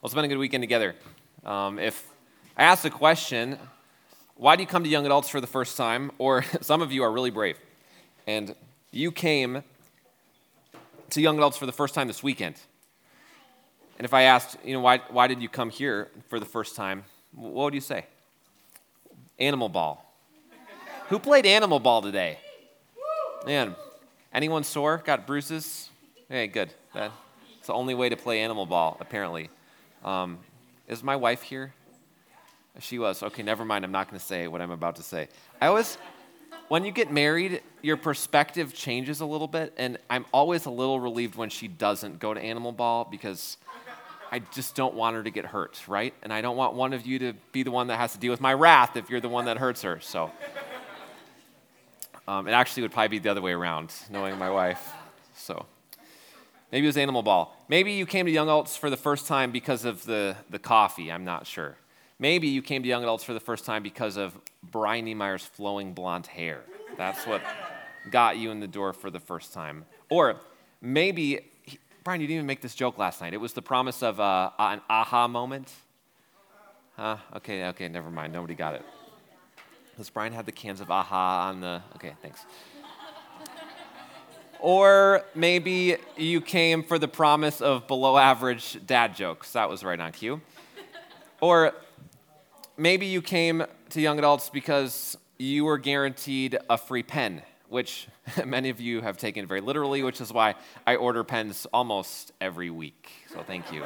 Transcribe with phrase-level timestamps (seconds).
[0.00, 0.94] Well, it's been a good weekend together.
[1.44, 2.08] Um, if
[2.56, 3.58] I ask a question,
[4.34, 6.10] why do you come to young adults for the first time?
[6.16, 7.58] Or some of you are really brave,
[8.26, 8.54] and
[8.92, 9.62] you came
[11.10, 12.54] to young adults for the first time this weekend.
[13.98, 16.76] And if I asked, you know, why, why did you come here for the first
[16.76, 17.04] time?
[17.34, 18.06] What would you say?
[19.38, 20.14] Animal ball.
[21.10, 22.38] Who played animal ball today?
[23.44, 23.76] Man,
[24.32, 25.02] anyone sore?
[25.04, 25.90] Got bruises?
[26.30, 26.72] Hey, good.
[26.94, 27.12] That's
[27.66, 29.50] the only way to play animal ball, apparently.
[30.04, 30.38] Um,
[30.88, 31.74] is my wife here?
[32.78, 33.22] She was.
[33.22, 33.84] Okay, never mind.
[33.84, 35.28] I'm not going to say what I'm about to say.
[35.60, 35.98] I always,
[36.68, 40.98] when you get married, your perspective changes a little bit, and I'm always a little
[41.00, 43.56] relieved when she doesn't go to Animal Ball because
[44.32, 46.14] I just don't want her to get hurt, right?
[46.22, 48.30] And I don't want one of you to be the one that has to deal
[48.30, 50.00] with my wrath if you're the one that hurts her.
[50.00, 50.30] So
[52.26, 54.92] um, it actually would probably be the other way around, knowing my wife.
[55.34, 55.66] So.
[56.72, 57.54] Maybe it was Animal Ball.
[57.68, 61.10] Maybe you came to Young Adults for the first time because of the, the coffee.
[61.10, 61.76] I'm not sure.
[62.18, 65.94] Maybe you came to Young Adults for the first time because of Brian Niemeyer's flowing
[65.94, 66.60] blonde hair.
[66.96, 67.42] That's what
[68.10, 69.84] got you in the door for the first time.
[70.10, 70.36] Or
[70.80, 71.40] maybe,
[72.04, 73.34] Brian, you didn't even make this joke last night.
[73.34, 75.72] It was the promise of uh, an aha moment.
[76.96, 77.16] Huh?
[77.36, 78.32] Okay, okay, never mind.
[78.32, 78.84] Nobody got it.
[79.90, 81.82] Because Brian had the cans of aha on the.
[81.96, 82.44] Okay, thanks.
[84.60, 89.52] Or maybe you came for the promise of below average dad jokes.
[89.52, 90.40] That was right on cue.
[91.40, 91.72] Or
[92.76, 98.08] maybe you came to young adults because you were guaranteed a free pen, which
[98.44, 100.54] many of you have taken very literally, which is why
[100.86, 103.10] I order pens almost every week.
[103.32, 103.82] So thank you.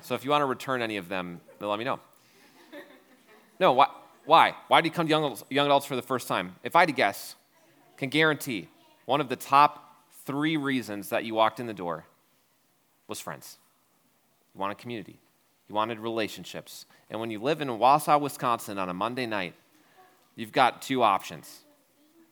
[0.00, 2.00] so if you want to return any of them, let me know.
[3.60, 3.88] No, why?
[4.24, 4.54] Why?
[4.68, 6.56] Why do you come to young, young adults for the first time?
[6.62, 7.36] If I had to guess,
[7.98, 8.68] can guarantee
[9.04, 12.06] one of the top three reasons that you walked in the door
[13.08, 13.58] was friends.
[14.54, 15.18] You wanted community,
[15.68, 16.86] you wanted relationships.
[17.10, 19.54] And when you live in Wausau, Wisconsin on a Monday night,
[20.36, 21.60] you've got two options.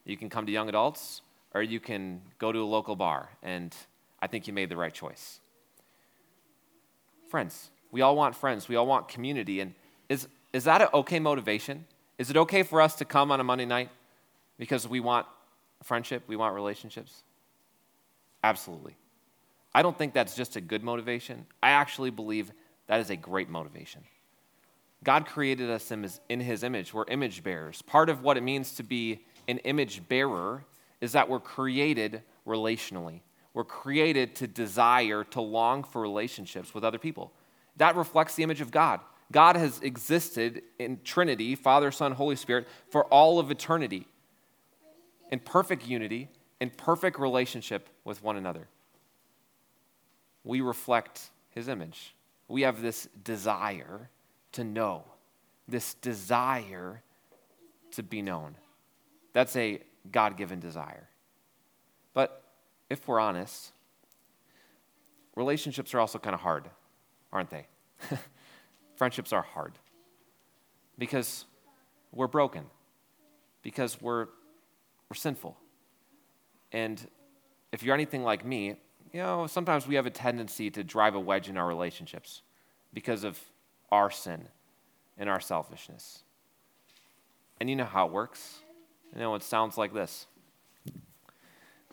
[0.04, 1.22] You can come to young adults,
[1.54, 3.28] or you can go to a local bar.
[3.42, 3.74] And
[4.20, 5.40] I think you made the right choice.
[7.28, 7.70] Friends.
[7.90, 8.68] We all want friends.
[8.68, 9.60] We all want community.
[9.60, 9.74] And
[10.08, 11.84] is, is that an okay motivation?
[12.18, 13.90] Is it okay for us to come on a Monday night
[14.58, 15.26] because we want
[15.82, 17.22] friendship, we want relationships?
[18.44, 18.96] Absolutely.
[19.74, 21.46] I don't think that's just a good motivation.
[21.62, 22.52] I actually believe
[22.88, 24.02] that is a great motivation.
[25.04, 26.92] God created us in his image.
[26.94, 27.82] We're image bearers.
[27.82, 30.64] Part of what it means to be an image bearer
[31.00, 33.20] is that we're created relationally.
[33.54, 37.32] We're created to desire, to long for relationships with other people.
[37.78, 39.00] That reflects the image of God.
[39.32, 44.06] God has existed in Trinity, Father, Son, Holy Spirit, for all of eternity
[45.32, 46.28] in perfect unity,
[46.60, 48.68] in perfect relationship with one another.
[50.44, 52.14] We reflect his image.
[52.48, 54.10] We have this desire
[54.52, 55.04] to know,
[55.66, 57.02] this desire
[57.92, 58.56] to be known.
[59.32, 61.08] That's a God given desire.
[62.12, 62.42] But
[62.90, 63.72] if we're honest,
[65.34, 66.68] relationships are also kind of hard,
[67.32, 67.66] aren't they?
[68.96, 69.78] Friendships are hard
[70.98, 71.46] because
[72.12, 72.66] we're broken,
[73.62, 74.26] because we're
[75.12, 75.58] we're sinful.
[76.72, 77.06] And
[77.70, 78.76] if you're anything like me,
[79.12, 82.40] you know, sometimes we have a tendency to drive a wedge in our relationships
[82.94, 83.38] because of
[83.90, 84.48] our sin
[85.18, 86.22] and our selfishness.
[87.60, 88.60] And you know how it works.
[89.12, 90.28] You know, it sounds like this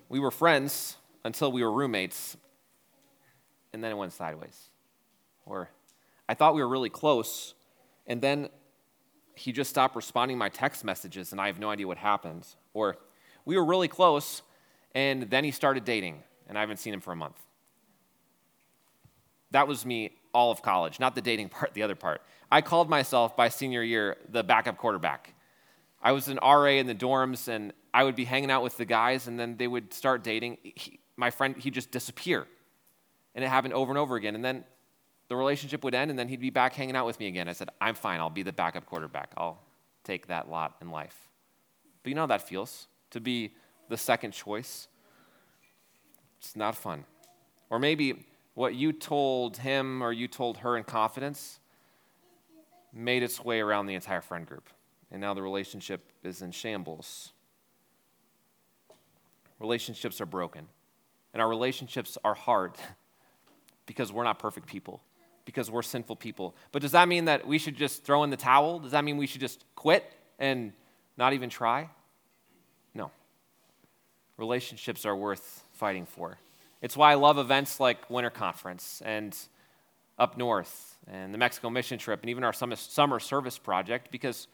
[0.07, 2.37] We were friends until we were roommates,
[3.73, 4.69] and then it went sideways.
[5.45, 5.69] Or
[6.29, 7.53] I thought we were really close,
[8.07, 8.47] and then
[9.35, 12.47] he just stopped responding my text messages, and I have no idea what happened.
[12.73, 12.97] Or
[13.49, 14.43] we were really close,
[14.93, 17.35] and then he started dating, and I haven't seen him for a month.
[19.49, 22.21] That was me all of college, not the dating part, the other part.
[22.51, 25.33] I called myself by senior year the backup quarterback.
[25.99, 28.85] I was an RA in the dorms, and I would be hanging out with the
[28.85, 30.59] guys, and then they would start dating.
[30.61, 32.45] He, my friend, he'd just disappear.
[33.33, 34.35] And it happened over and over again.
[34.35, 34.63] And then
[35.27, 37.49] the relationship would end, and then he'd be back hanging out with me again.
[37.49, 38.19] I said, I'm fine.
[38.19, 39.31] I'll be the backup quarterback.
[39.37, 39.59] I'll
[40.03, 41.17] take that lot in life.
[42.03, 42.85] But you know how that feels?
[43.11, 43.53] To be
[43.89, 44.87] the second choice.
[46.39, 47.05] It's not fun.
[47.69, 51.59] Or maybe what you told him or you told her in confidence
[52.93, 54.69] made its way around the entire friend group.
[55.11, 57.33] And now the relationship is in shambles.
[59.59, 60.67] Relationships are broken.
[61.33, 62.73] And our relationships are hard
[63.85, 65.01] because we're not perfect people,
[65.45, 66.55] because we're sinful people.
[66.71, 68.79] But does that mean that we should just throw in the towel?
[68.79, 70.73] Does that mean we should just quit and
[71.17, 71.89] not even try?
[74.39, 76.37] Relationships are worth fighting for.
[76.81, 79.03] It's why I love events like Winter Conference.
[79.05, 79.37] And
[80.19, 84.47] up north and the Mexico mission trip and even our summer service project because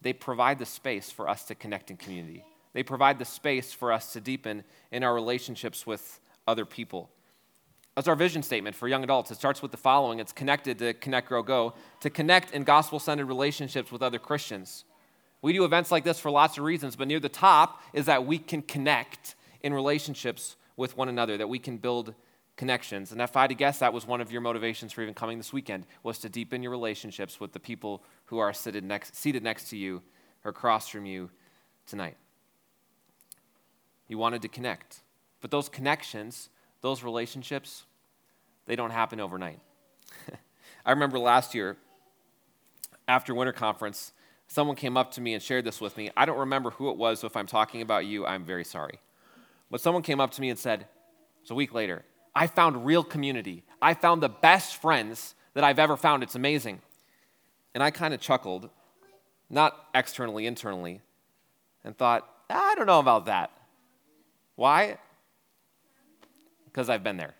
[0.00, 2.44] they provide the space for us to connect in community.
[2.72, 4.62] They provide the space for us to deepen
[4.92, 7.10] in our relationships with other people.
[7.96, 9.32] That's our vision statement for young adults.
[9.32, 13.00] It starts with the following it's connected to Connect, Grow, Go, to connect in gospel
[13.00, 14.84] centered relationships with other Christians.
[15.40, 18.26] We do events like this for lots of reasons, but near the top is that
[18.26, 22.14] we can connect in relationships with one another, that we can build
[22.56, 23.12] connections.
[23.12, 25.38] And if I had to guess, that was one of your motivations for even coming
[25.38, 29.42] this weekend, was to deepen your relationships with the people who are seated next, seated
[29.42, 30.02] next to you
[30.44, 31.30] or across from you
[31.86, 32.16] tonight.
[34.08, 35.02] You wanted to connect.
[35.40, 36.48] But those connections,
[36.80, 37.84] those relationships,
[38.66, 39.60] they don't happen overnight.
[40.86, 41.76] I remember last year,
[43.06, 44.12] after winter conference,
[44.48, 46.10] someone came up to me and shared this with me.
[46.16, 48.98] I don't remember who it was, so if I'm talking about you, I'm very sorry.
[49.70, 50.86] But someone came up to me and said,
[51.42, 52.04] it's a week later,
[52.34, 53.64] I found real community.
[53.80, 56.22] I found the best friends that I've ever found.
[56.22, 56.80] It's amazing.
[57.74, 58.70] And I kind of chuckled,
[59.50, 61.00] not externally, internally,
[61.84, 63.50] and thought, ah, I don't know about that.
[64.56, 64.98] Why?
[66.64, 67.34] Because I've been there.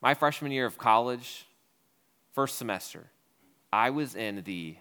[0.00, 1.46] My freshman year of college,
[2.32, 3.10] first semester,
[3.72, 4.76] I was in the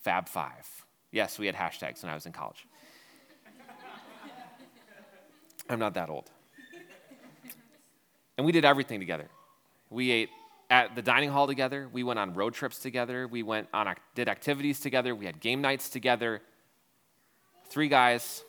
[0.00, 0.66] Fab Five.
[1.10, 2.66] Yes, we had hashtags when I was in college.
[5.70, 6.30] I'm not that old.
[8.36, 9.28] And we did everything together.
[9.90, 10.30] We ate
[10.70, 11.88] at the dining hall together.
[11.92, 13.26] We went on road trips together.
[13.26, 15.14] We went on did activities together.
[15.14, 16.42] We had game nights together.
[17.68, 18.44] Three guys,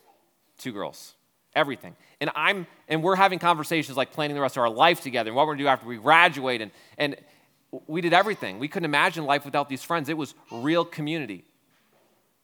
[0.58, 1.16] two girls.
[1.56, 1.96] Everything.
[2.22, 5.36] And I'm and we're having conversations like planning the rest of our life together and
[5.36, 6.62] what we're gonna do after we graduate.
[6.62, 7.16] And and
[7.88, 8.60] we did everything.
[8.60, 10.10] We couldn't imagine life without these friends.
[10.10, 11.46] It was real community.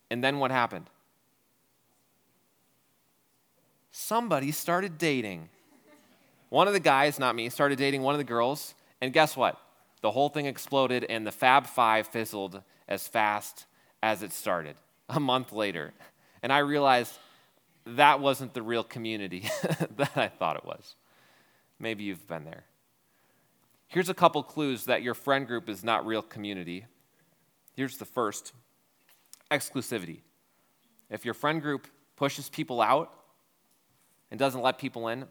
[0.10, 0.90] And then what happened?
[3.92, 5.50] Somebody started dating.
[6.50, 9.60] One of the guys, not me, started dating one of the girls, and guess what?
[10.02, 13.66] The whole thing exploded, and the Fab Five fizzled as fast
[14.04, 14.76] as it started
[15.10, 15.94] a month later.
[16.44, 17.14] And I realized
[17.86, 19.50] that wasn't the real community
[19.98, 20.96] that I thought it was.
[21.80, 22.64] Maybe you've been there.
[23.96, 26.86] Here's a couple clues that your friend group is not real community.
[27.78, 28.52] Here's the first
[29.50, 30.20] exclusivity.
[31.10, 31.88] If your friend group
[32.18, 33.10] pushes people out
[34.30, 35.24] and doesn't let people in,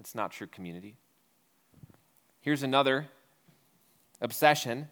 [0.00, 0.96] it's not true community.
[2.40, 3.08] Here's another
[4.22, 4.88] obsession.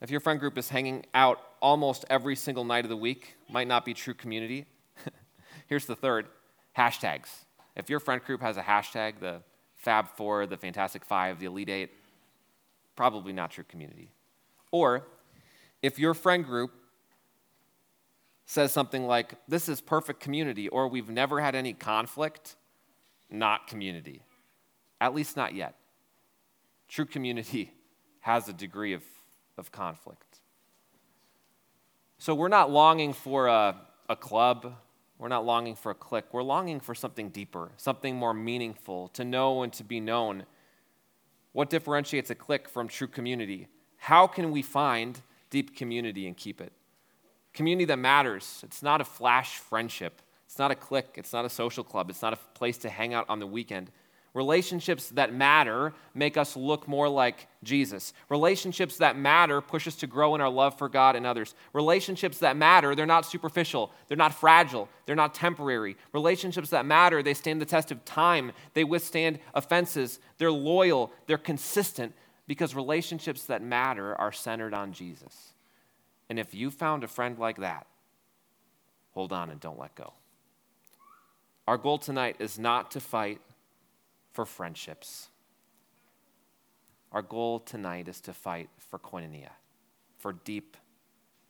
[0.00, 3.66] If your friend group is hanging out almost every single night of the week, might
[3.66, 4.66] not be true community.
[5.66, 6.26] Here's the third
[6.78, 7.30] hashtags.
[7.74, 9.40] If your friend group has a hashtag, the
[9.74, 11.90] Fab Four, the Fantastic Five, the Elite Eight,
[12.96, 14.10] probably not your community.
[14.70, 15.06] Or
[15.82, 16.72] if your friend group
[18.44, 22.56] says something like, This is perfect community, or we've never had any conflict,
[23.30, 24.22] not community.
[25.00, 25.74] At least not yet.
[26.88, 27.72] True community
[28.20, 29.02] has a degree of,
[29.58, 30.40] of conflict.
[32.18, 33.76] So we're not longing for a,
[34.08, 34.74] a club,
[35.22, 36.24] we're not longing for a clique.
[36.32, 40.46] We're longing for something deeper, something more meaningful, to know and to be known.
[41.52, 43.68] What differentiates a clique from true community?
[43.98, 45.20] How can we find
[45.50, 46.72] deep community and keep it?
[47.52, 48.60] Community that matters.
[48.64, 50.22] It's not a flash friendship.
[50.46, 51.14] It's not a clique.
[51.16, 52.10] It's not a social club.
[52.10, 53.90] It's not a place to hang out on the weekend.
[54.34, 58.14] Relationships that matter make us look more like Jesus.
[58.30, 61.54] Relationships that matter push us to grow in our love for God and others.
[61.74, 65.96] Relationships that matter, they're not superficial, they're not fragile, they're not temporary.
[66.14, 71.36] Relationships that matter, they stand the test of time, they withstand offenses, they're loyal, they're
[71.36, 72.14] consistent,
[72.46, 75.52] because relationships that matter are centered on Jesus.
[76.30, 77.86] And if you found a friend like that,
[79.12, 80.14] hold on and don't let go.
[81.68, 83.40] Our goal tonight is not to fight
[84.32, 85.28] for friendships.
[87.12, 89.50] Our goal tonight is to fight for koinonia,
[90.18, 90.76] for deep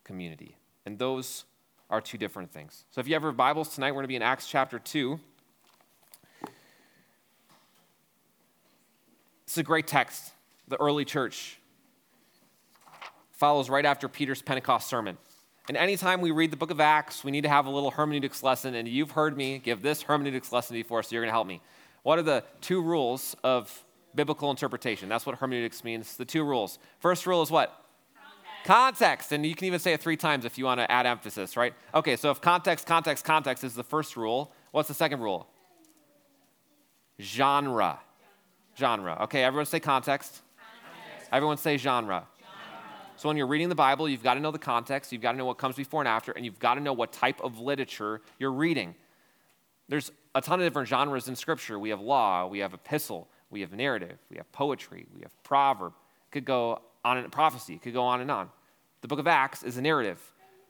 [0.05, 0.57] community.
[0.85, 1.45] And those
[1.89, 2.85] are two different things.
[2.91, 5.21] So if you have your Bibles tonight, we're going to be in Acts chapter 2.
[9.45, 10.33] It's a great text.
[10.67, 11.59] The early church
[13.31, 15.19] follows right after Peter's Pentecost sermon.
[15.69, 18.43] And anytime we read the book of Acts, we need to have a little hermeneutics
[18.43, 18.75] lesson.
[18.75, 21.61] And you've heard me give this hermeneutics lesson before, so you're going to help me.
[22.03, 25.09] What are the two rules of biblical interpretation?
[25.09, 26.17] That's what hermeneutics means.
[26.17, 26.79] The two rules.
[26.99, 27.85] First rule is what?
[28.15, 28.67] Context.
[28.67, 29.33] context.
[29.33, 31.75] And you can even say it three times if you want to add emphasis, right?
[31.95, 35.47] Okay, so if context, context, context is the first rule, what's the second rule?
[37.21, 38.01] Genre.
[38.77, 39.19] Genre.
[39.23, 40.43] Okay, everyone say context.
[40.57, 41.29] context.
[41.33, 42.27] Everyone say genre.
[43.17, 45.39] So when you're reading the Bible, you've got to know the context, you've got to
[45.39, 48.21] know what comes before and after, and you've got to know what type of literature
[48.41, 48.97] you're reading.
[49.93, 51.79] There's a ton of different genres in Scripture.
[51.79, 55.93] We have law, we have epistle, we have narrative, we have poetry, we have proverb.
[55.93, 57.75] It could go on and prophecy.
[57.75, 58.49] It could go on and on.
[59.03, 60.19] The book of Acts is a narrative.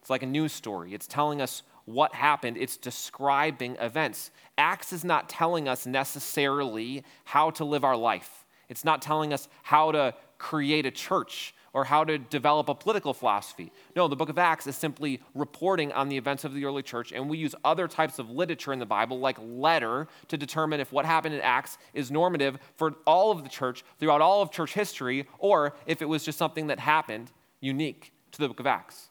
[0.00, 0.92] It's like a news story.
[0.92, 4.32] It's telling us what happened, it's describing events.
[4.58, 9.46] Acts is not telling us necessarily how to live our life, it's not telling us
[9.62, 13.72] how to create a church or how to develop a political philosophy.
[13.96, 17.12] No, the book of Acts is simply reporting on the events of the early church,
[17.12, 20.92] and we use other types of literature in the Bible, like letter, to determine if
[20.92, 24.74] what happened in Acts is normative for all of the church throughout all of church
[24.74, 29.08] history, or if it was just something that happened unique to the book of Acts.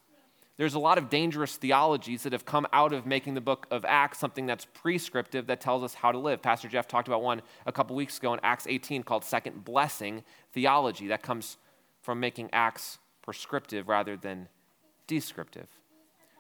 [0.58, 3.84] There's a lot of dangerous theologies that have come out of making the book of
[3.84, 6.44] Acts something that's prescriptive that tells us how to live.
[6.44, 10.24] Pastor Jeff talked about one a couple weeks ago in Acts 18 called second blessing
[10.54, 11.08] theology.
[11.08, 11.58] That comes
[12.02, 14.48] from making Acts prescriptive rather than
[15.08, 15.68] descriptive.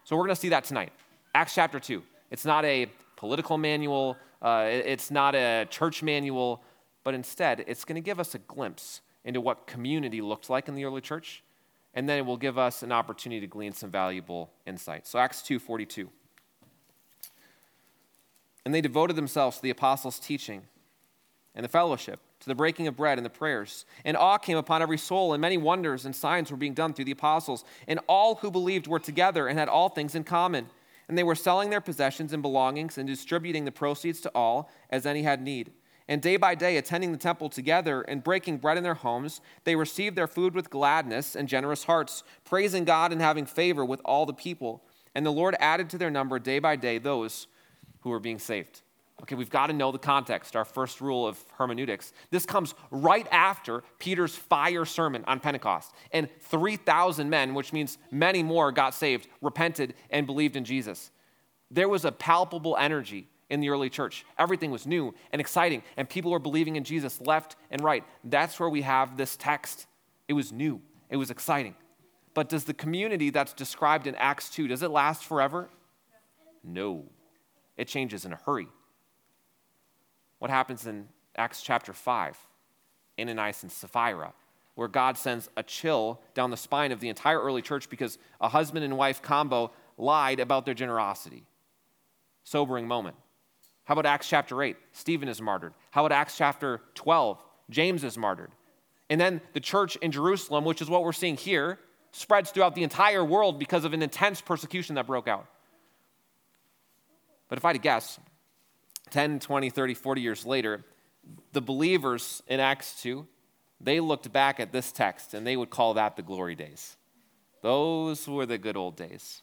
[0.03, 0.91] So we're going to see that tonight.
[1.33, 2.03] Acts chapter 2.
[2.31, 6.63] It's not a political manual, uh, it's not a church manual,
[7.03, 10.75] but instead, it's going to give us a glimpse into what community looked like in
[10.75, 11.43] the early church,
[11.93, 15.05] and then it will give us an opportunity to glean some valuable insight.
[15.05, 16.09] So, Acts 2 42.
[18.63, 20.63] And they devoted themselves to the apostles' teaching
[21.55, 23.85] and the fellowship to the breaking of bread and the prayers.
[24.03, 27.05] And awe came upon every soul, and many wonders and signs were being done through
[27.05, 27.63] the apostles.
[27.87, 30.67] And all who believed were together and had all things in common.
[31.07, 35.05] And they were selling their possessions and belongings and distributing the proceeds to all as
[35.05, 35.71] any had need.
[36.07, 39.75] And day by day, attending the temple together and breaking bread in their homes, they
[39.75, 44.25] received their food with gladness and generous hearts, praising God and having favor with all
[44.25, 44.83] the people.
[45.13, 47.47] And the Lord added to their number day by day those
[48.01, 48.81] who were being saved.
[49.21, 52.11] Okay, we've got to know the context, our first rule of hermeneutics.
[52.31, 55.93] This comes right after Peter's fire sermon on Pentecost.
[56.11, 61.11] And 3,000 men, which means many more, got saved, repented, and believed in Jesus.
[61.69, 64.25] There was a palpable energy in the early church.
[64.39, 68.03] Everything was new and exciting, and people were believing in Jesus left and right.
[68.23, 69.85] That's where we have this text.
[70.27, 71.75] It was new, it was exciting.
[72.33, 75.69] But does the community that's described in Acts 2, does it last forever?
[76.63, 77.03] No.
[77.75, 78.69] It changes in a hurry
[80.41, 81.07] what happens in
[81.37, 82.35] Acts chapter 5,
[83.19, 84.33] Ananias and Sapphira,
[84.73, 88.49] where God sends a chill down the spine of the entire early church because a
[88.49, 89.69] husband and wife combo
[89.99, 91.45] lied about their generosity.
[92.43, 93.17] Sobering moment.
[93.83, 94.77] How about Acts chapter 8?
[94.93, 95.75] Stephen is martyred.
[95.91, 97.37] How about Acts chapter 12?
[97.69, 98.49] James is martyred.
[99.11, 101.77] And then the church in Jerusalem, which is what we're seeing here,
[102.13, 105.45] spreads throughout the entire world because of an intense persecution that broke out.
[107.47, 108.19] But if I had to guess,
[109.09, 110.85] 10, 20, 30, 40 years later,
[111.53, 113.27] the believers in Acts 2,
[113.79, 116.95] they looked back at this text and they would call that the glory days.
[117.61, 119.41] Those were the good old days.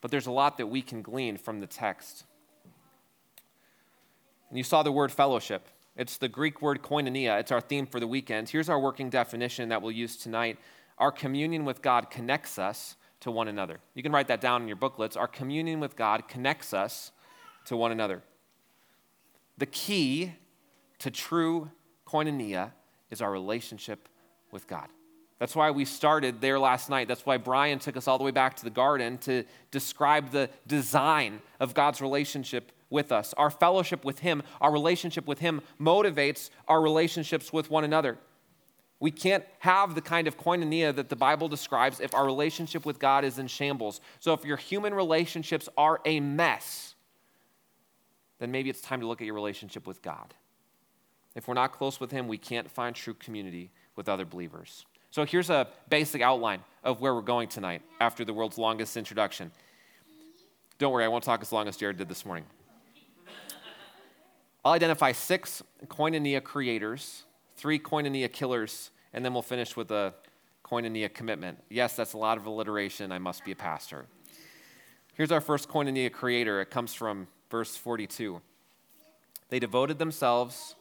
[0.00, 2.24] But there's a lot that we can glean from the text.
[4.48, 5.68] And you saw the word fellowship.
[5.96, 7.38] It's the Greek word koinonia.
[7.38, 8.48] It's our theme for the weekend.
[8.48, 10.58] Here's our working definition that we'll use tonight.
[10.98, 13.78] Our communion with God connects us to one another.
[13.94, 15.16] You can write that down in your booklets.
[15.16, 17.12] Our communion with God connects us
[17.66, 18.22] to one another.
[19.58, 20.32] The key
[21.00, 21.70] to true
[22.06, 22.72] koinonia
[23.10, 24.08] is our relationship
[24.50, 24.88] with God.
[25.38, 27.08] That's why we started there last night.
[27.08, 30.48] That's why Brian took us all the way back to the garden to describe the
[30.68, 33.34] design of God's relationship with us.
[33.36, 38.18] Our fellowship with Him, our relationship with Him motivates our relationships with one another.
[39.00, 43.00] We can't have the kind of koinonia that the Bible describes if our relationship with
[43.00, 44.00] God is in shambles.
[44.20, 46.91] So if your human relationships are a mess,
[48.42, 50.34] then maybe it's time to look at your relationship with God.
[51.36, 54.84] If we're not close with Him, we can't find true community with other believers.
[55.12, 59.52] So here's a basic outline of where we're going tonight after the world's longest introduction.
[60.78, 62.44] Don't worry, I won't talk as long as Jared did this morning.
[64.64, 67.22] I'll identify six koinonia creators,
[67.56, 70.14] three koinonia killers, and then we'll finish with a
[70.64, 71.62] koinonia commitment.
[71.70, 73.12] Yes, that's a lot of alliteration.
[73.12, 74.06] I must be a pastor.
[75.14, 76.60] Here's our first koinonia creator.
[76.60, 78.40] It comes from verse 42.
[79.50, 80.74] They devoted themselves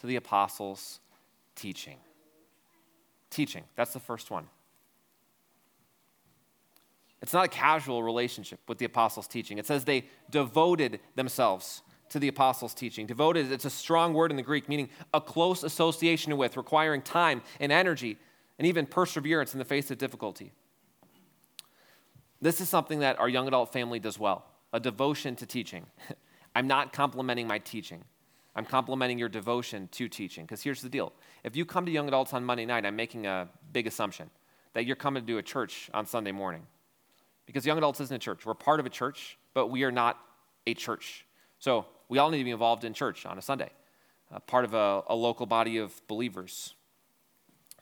[0.00, 0.98] to the apostles'
[1.54, 1.96] teaching.
[3.30, 4.48] Teaching, that's the first one.
[7.22, 9.58] It's not a casual relationship with the apostles' teaching.
[9.58, 13.06] It says they devoted themselves to the apostles' teaching.
[13.06, 17.42] Devoted, it's a strong word in the Greek, meaning a close association with, requiring time
[17.60, 18.18] and energy
[18.58, 20.52] and even perseverance in the face of difficulty.
[22.40, 25.86] This is something that our young adult family does well a devotion to teaching.
[26.54, 28.04] I'm not complimenting my teaching.
[28.56, 30.44] I'm complimenting your devotion to teaching.
[30.44, 31.12] Because here's the deal
[31.44, 34.30] if you come to young adults on Monday night, I'm making a big assumption
[34.74, 36.66] that you're coming to do a church on Sunday morning.
[37.46, 38.44] Because young adults isn't a church.
[38.44, 40.18] We're part of a church, but we are not
[40.66, 41.24] a church.
[41.58, 43.70] So we all need to be involved in church on a Sunday,
[44.32, 46.74] uh, part of a, a local body of believers.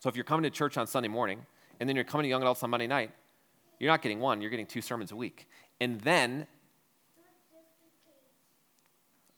[0.00, 1.45] So if you're coming to church on Sunday morning
[1.81, 3.11] and then you're coming to young adults on Monday night,
[3.81, 5.49] you're not getting one, you're getting two sermons a week.
[5.81, 6.47] And then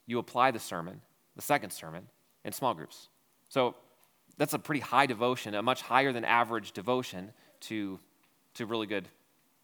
[0.09, 1.03] you apply the sermon,
[1.37, 2.09] the second sermon,
[2.45, 3.11] in small groups.
[3.51, 3.77] So
[4.39, 8.01] that's a pretty high devotion, a much higher than average devotion to,
[8.55, 9.07] to really good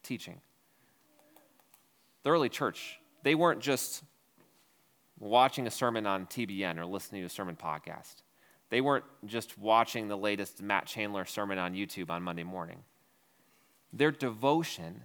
[0.02, 0.40] teaching.
[2.22, 4.04] The early church, they weren't just
[5.18, 8.16] watching a sermon on TBN or listening to a sermon podcast.
[8.68, 12.80] They weren't just watching the latest Matt Chandler sermon on YouTube on Monday morning.
[13.94, 15.04] Their devotion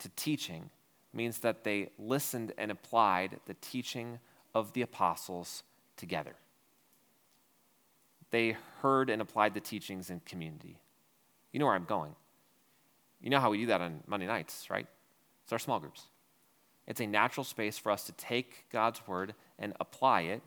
[0.00, 0.70] to teaching
[1.12, 4.18] means that they listened and applied the teaching
[4.54, 5.62] of the apostles
[5.96, 6.34] together.
[8.30, 10.78] They heard and applied the teachings in community.
[11.52, 12.14] You know where I'm going.
[13.20, 14.86] You know how we do that on Monday nights, right?
[15.44, 16.06] It's our small groups.
[16.86, 20.42] It's a natural space for us to take God's word and apply it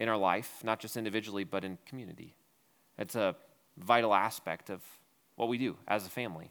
[0.00, 2.34] in our life, not just individually, but in community.
[2.98, 3.36] It's a
[3.76, 4.80] vital aspect of
[5.36, 6.50] what we do as a family,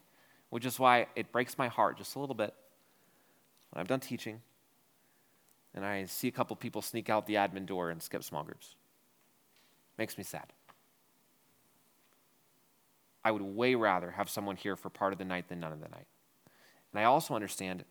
[0.50, 2.54] which is why it breaks my heart just a little bit
[3.70, 4.40] when I'm done teaching
[5.74, 8.76] and I see a couple people sneak out the admin door and skip small groups.
[9.98, 10.52] Makes me sad.
[13.24, 15.80] I would way rather have someone here for part of the night than none of
[15.80, 16.06] the night.
[16.92, 17.84] And I also understand,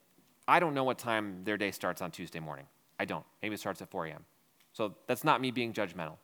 [0.48, 2.66] I don't know what time their day starts on Tuesday morning.
[3.00, 3.26] I don't.
[3.42, 4.26] Maybe it starts at 4 a.m.
[4.74, 6.18] So that's not me being judgmental.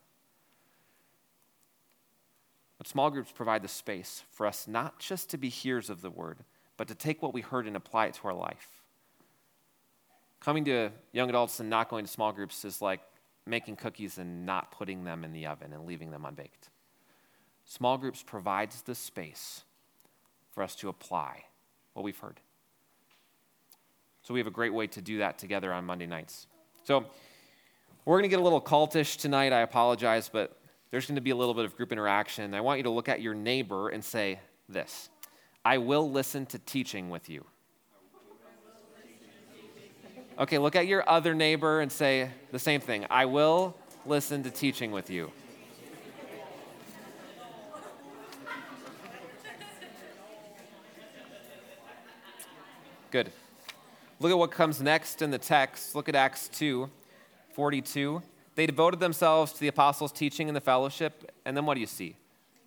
[2.78, 6.12] But small groups provide the space for us not just to be hearers of the
[6.12, 6.40] word,
[6.76, 8.84] but to take what we heard and apply it to our life.
[10.40, 13.02] Coming to young adults and not going to small groups is like
[13.46, 16.70] making cookies and not putting them in the oven and leaving them unbaked.
[17.66, 19.64] Small groups provides the space
[20.52, 21.44] for us to apply
[21.94, 22.40] what we've heard.
[24.22, 26.48] So we have a great way to do that together on Monday nights.
[26.84, 27.06] So
[28.06, 29.54] we're going to get a little cultish tonight.
[29.54, 30.58] I apologize, but
[30.92, 32.54] there's going to be a little bit of group interaction.
[32.54, 34.40] I want you to look at your neighbor and say
[34.70, 35.10] this
[35.66, 37.46] I will listen to teaching with you.
[40.40, 44.52] Okay, look at your other neighbor and say the same thing I will listen to
[44.52, 45.32] teaching with you.
[53.10, 53.32] Good.
[54.20, 55.96] Look at what comes next in the text.
[55.96, 56.90] Look at Acts 2.
[57.54, 58.22] 42.
[58.54, 61.32] They devoted themselves to the apostles' teaching and the fellowship.
[61.46, 62.16] And then what do you see?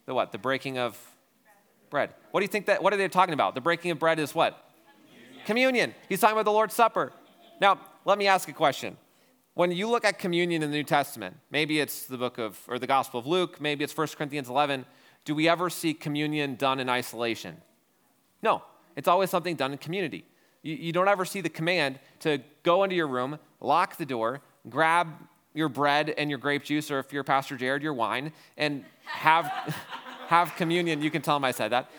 [0.06, 0.33] The what?
[0.33, 0.98] The breaking of
[1.90, 2.14] bread.
[2.33, 3.54] What do you think that, what are they talking about?
[3.54, 4.59] The breaking of bread is what?
[5.44, 5.46] Communion.
[5.46, 5.94] communion.
[6.09, 7.12] He's talking about the Lord's Supper.
[7.60, 8.96] Now, let me ask a question.
[9.54, 12.78] When you look at communion in the New Testament, maybe it's the book of, or
[12.78, 14.86] the Gospel of Luke, maybe it's 1 Corinthians 11,
[15.26, 17.60] do we ever see communion done in isolation?
[18.42, 18.62] No,
[18.96, 20.24] it's always something done in community.
[20.62, 24.40] You, you don't ever see the command to go into your room, lock the door,
[24.70, 25.08] grab
[25.52, 29.46] your bread and your grape juice, or if you're Pastor Jared, your wine, and have,
[30.28, 31.02] have communion.
[31.02, 31.90] You can tell him I said that.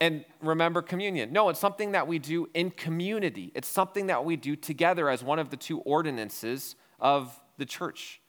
[0.00, 1.32] And remember communion.
[1.32, 3.50] No, it's something that we do in community.
[3.54, 8.20] It's something that we do together as one of the two ordinances of the church.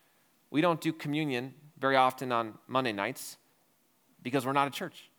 [0.50, 3.38] We don't do communion very often on Monday nights
[4.24, 5.10] because we're not a church.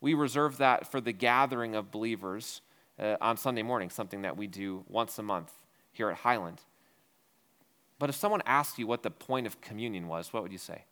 [0.00, 2.62] We reserve that for the gathering of believers
[2.98, 5.52] uh, on Sunday morning, something that we do once a month
[5.92, 6.60] here at Highland.
[7.98, 10.84] But if someone asked you what the point of communion was, what would you say?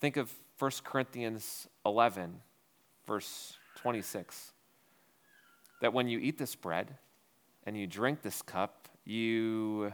[0.00, 2.40] Think of 1 Corinthians 11,
[3.06, 4.52] verse 26.
[5.80, 6.96] That when you eat this bread
[7.66, 9.92] and you drink this cup, you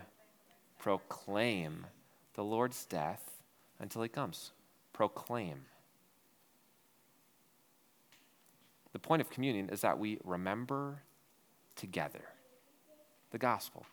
[0.79, 1.87] proclaim
[2.35, 3.23] the Lord's death
[3.81, 4.53] until he comes.
[4.93, 5.63] Proclaim.
[8.93, 11.03] The point of communion is that we remember
[11.77, 12.23] together
[13.31, 13.87] the gospel.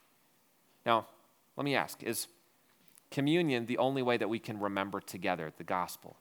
[0.85, 1.07] Now,
[1.57, 2.27] let me ask is
[3.11, 6.17] communion the only way that we can remember together the gospel?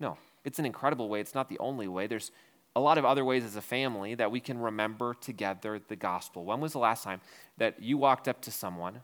[0.00, 1.20] No, it's an incredible way.
[1.20, 2.06] It's not the only way.
[2.06, 2.32] There's
[2.74, 6.46] a lot of other ways as a family that we can remember together the gospel.
[6.46, 7.20] When was the last time
[7.58, 9.02] that you walked up to someone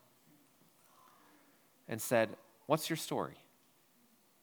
[1.86, 2.30] and said,
[2.66, 3.34] What's your story?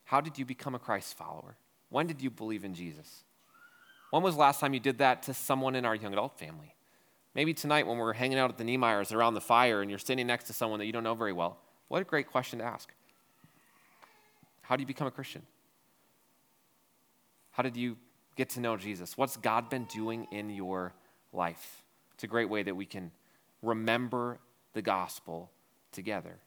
[0.04, 1.56] How did you become a Christ follower?
[1.90, 3.24] When did you believe in Jesus?
[4.12, 6.76] When was the last time you did that to someone in our young adult family?
[7.34, 10.28] Maybe tonight when we're hanging out at the Niemeyers around the fire and you're standing
[10.28, 12.94] next to someone that you don't know very well, what a great question to ask.
[14.62, 15.42] How do you become a Christian?
[17.62, 17.96] How did you
[18.36, 19.16] get to know Jesus?
[19.16, 20.96] What's God been doing in your
[21.32, 21.84] life?
[22.16, 23.12] It's a great way that we can
[23.62, 24.40] remember
[24.74, 25.52] the gospel
[25.92, 26.40] together.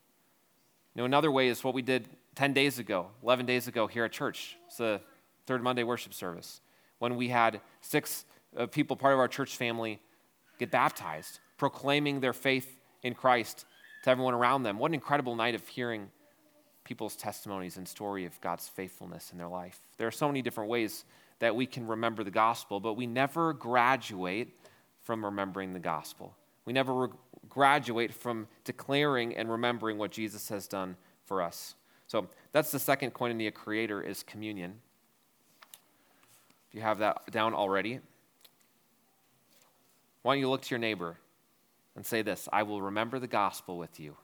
[0.93, 4.05] You know, another way is what we did 10 days ago, 11 days ago here
[4.05, 4.57] at church.
[4.67, 5.01] It's the
[5.47, 6.61] third Monday worship service
[6.99, 8.25] when we had six
[8.57, 10.01] uh, people, part of our church family,
[10.59, 13.67] get baptized, proclaiming their faith in Christ
[14.03, 14.81] to everyone around them.
[14.81, 16.11] What an incredible night of hearing
[16.85, 19.81] people's testimonies and story of God's faithfulness in their life.
[19.97, 21.05] There are so many different ways
[21.39, 24.57] that we can remember the gospel, but we never graduate
[25.03, 26.35] from remembering the gospel.
[26.65, 27.09] We never re-
[27.49, 31.75] graduate from declaring and remembering what Jesus has done for us.
[32.07, 34.81] So that's the second koinonia creator is communion.
[36.69, 38.01] If you have that down already,
[40.23, 41.19] why don't you look to your neighbor
[41.97, 44.17] and say this I will remember the gospel with you.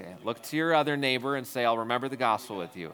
[0.00, 2.92] Okay, look to your other neighbor and say, I'll remember the gospel with you.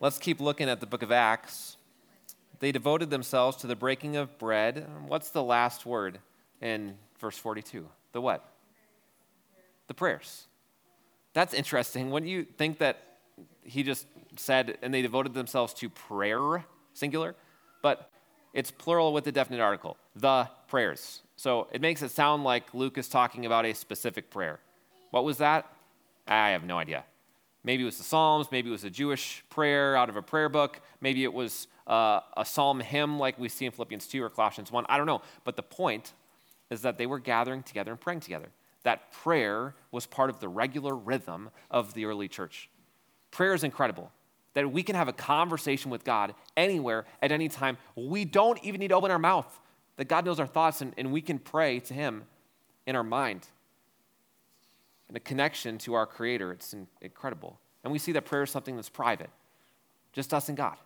[0.00, 1.76] Let's keep looking at the book of Acts.
[2.60, 4.86] They devoted themselves to the breaking of bread.
[5.08, 6.20] What's the last word
[6.60, 7.88] in verse 42?
[8.12, 8.48] The what?
[9.88, 10.46] The prayers.
[11.32, 12.10] That's interesting.
[12.10, 13.02] When you think that
[13.64, 17.34] he just said, and they devoted themselves to prayer, singular,
[17.82, 18.08] but
[18.52, 21.22] it's plural with a definite article, the prayers.
[21.36, 24.60] So it makes it sound like Luke is talking about a specific prayer.
[25.10, 25.66] What was that?
[26.26, 27.04] I have no idea.
[27.64, 30.48] Maybe it was the Psalms, maybe it was a Jewish prayer out of a prayer
[30.48, 34.28] book, maybe it was uh, a psalm hymn like we see in Philippians 2 or
[34.28, 34.86] Colossians 1.
[34.88, 35.22] I don't know.
[35.44, 36.12] But the point
[36.70, 38.48] is that they were gathering together and praying together.
[38.84, 42.68] That prayer was part of the regular rhythm of the early church.
[43.30, 44.12] Prayer is incredible.
[44.58, 47.78] That we can have a conversation with God anywhere, at any time.
[47.94, 49.60] We don't even need to open our mouth.
[49.98, 52.24] That God knows our thoughts and, and we can pray to Him
[52.84, 53.46] in our mind
[55.06, 56.50] and a connection to our Creator.
[56.50, 57.60] It's incredible.
[57.84, 59.30] And we see that prayer is something that's private,
[60.12, 60.76] just us and God.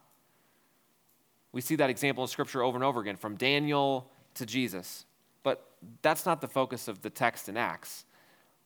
[1.53, 5.07] We see that example in Scripture over and over again, from Daniel to Jesus.
[5.43, 5.67] But
[6.03, 8.05] that's not the focus of the text in Acts,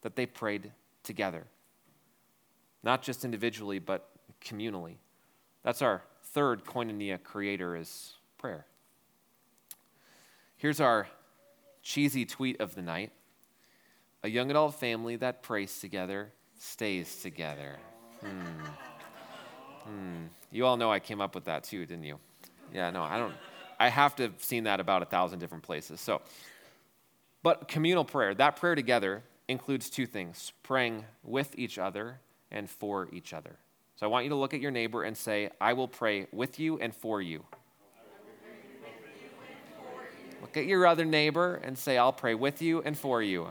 [0.03, 0.73] that they prayed
[1.05, 1.45] together,
[2.83, 4.11] not just individually, but
[4.46, 4.96] communally.
[5.62, 8.66] That's our third koinonia creator is prayer.
[10.56, 11.09] Here's our
[11.82, 13.12] cheesy tweet of the night.
[14.22, 17.78] A young adult family that prays together stays together.
[18.20, 18.64] Hmm.
[19.85, 20.24] Hmm.
[20.50, 22.18] You all know I came up with that too, didn't you?
[22.72, 23.35] Yeah, no, I don't.
[23.78, 26.00] I have to have seen that about a thousand different places.
[26.00, 26.22] So,
[27.42, 33.09] but communal prayer, that prayer together includes two things praying with each other and for
[33.12, 33.56] each other.
[33.96, 36.61] So I want you to look at your neighbor and say, I will pray with
[36.61, 37.44] you and for you.
[40.42, 43.48] Look at your other neighbor and say, I'll pray with you and for you.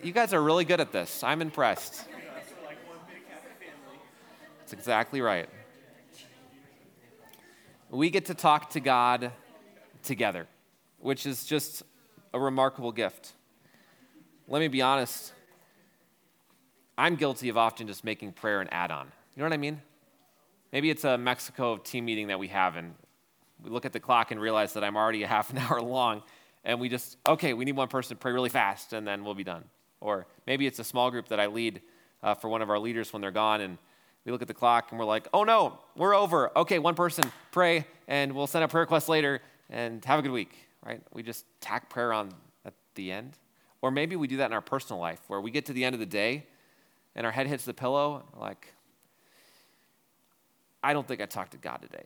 [0.00, 1.24] You guys are really good at this.
[1.24, 2.04] I'm impressed.
[4.60, 5.48] That's exactly right.
[7.90, 9.32] We get to talk to God
[10.04, 10.46] together,
[10.98, 11.82] which is just
[12.32, 13.32] a remarkable gift.
[14.52, 15.32] Let me be honest.
[16.98, 19.06] I'm guilty of often just making prayer an add on.
[19.34, 19.80] You know what I mean?
[20.74, 22.94] Maybe it's a Mexico team meeting that we have, and
[23.64, 26.22] we look at the clock and realize that I'm already a half an hour long,
[26.64, 29.32] and we just, okay, we need one person to pray really fast, and then we'll
[29.32, 29.64] be done.
[30.02, 31.80] Or maybe it's a small group that I lead
[32.22, 33.78] uh, for one of our leaders when they're gone, and
[34.26, 36.56] we look at the clock and we're like, oh no, we're over.
[36.58, 40.30] Okay, one person, pray, and we'll send a prayer request later, and have a good
[40.30, 41.00] week, right?
[41.14, 42.34] We just tack prayer on
[42.66, 43.38] at the end.
[43.82, 45.94] Or maybe we do that in our personal life, where we get to the end
[45.94, 46.46] of the day
[47.14, 48.72] and our head hits the pillow, like,
[50.82, 52.04] I don't think I talked to God today.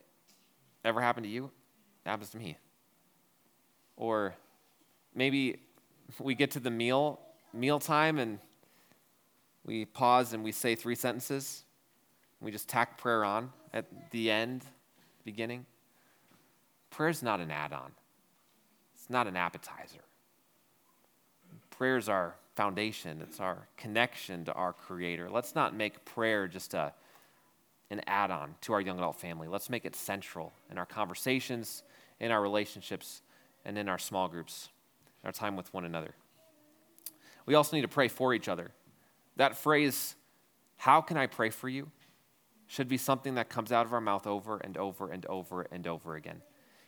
[0.85, 1.51] Ever happened to you?
[2.05, 2.57] It happens to me.
[3.97, 4.35] Or
[5.15, 5.61] maybe
[6.19, 7.21] we get to the meal
[7.53, 8.39] mealtime and
[9.65, 11.65] we pause and we say three sentences.
[12.41, 14.65] We just tack prayer on at the end,
[15.25, 15.65] beginning.
[16.91, 17.93] Prayer is not an add on,
[18.95, 20.01] it's not an appetizer.
[21.77, 25.29] Prayer is our foundation, it's our connection to our Creator.
[25.31, 26.95] Let's not make prayer just a,
[27.91, 29.47] an add on to our young adult family.
[29.47, 31.83] Let's make it central in our conversations,
[32.19, 33.21] in our relationships,
[33.67, 34.71] and in our small groups,
[35.23, 36.15] our time with one another.
[37.45, 38.71] We also need to pray for each other.
[39.37, 40.15] That phrase,
[40.79, 41.91] how can I pray for you,
[42.69, 45.87] should be something that comes out of our mouth over and over and over and
[45.87, 46.41] over again.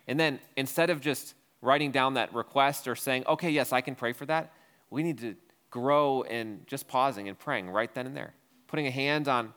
[0.07, 3.95] And then instead of just writing down that request or saying, okay, yes, I can
[3.95, 4.53] pray for that,
[4.91, 5.37] we need to
[5.71, 8.35] grow in just pausing and praying right then and there.
[8.67, 9.53] Putting a hand on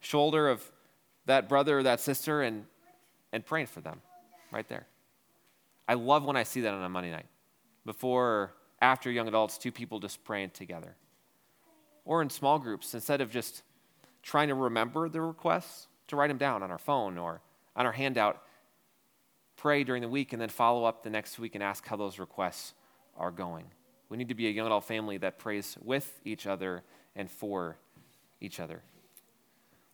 [0.00, 0.70] shoulder of
[1.26, 2.64] that brother or that sister and,
[3.32, 4.00] and praying for them
[4.52, 4.86] right there.
[5.88, 7.26] I love when I see that on a Monday night.
[7.84, 10.96] Before after young adults, two people just praying together.
[12.04, 13.62] Or in small groups, instead of just
[14.22, 17.40] trying to remember the requests, to write them down on our phone or
[17.74, 18.42] on our handout,
[19.56, 22.18] pray during the week and then follow up the next week and ask how those
[22.18, 22.74] requests
[23.16, 23.64] are going.
[24.08, 26.82] We need to be a young adult family that prays with each other
[27.14, 27.76] and for
[28.40, 28.82] each other.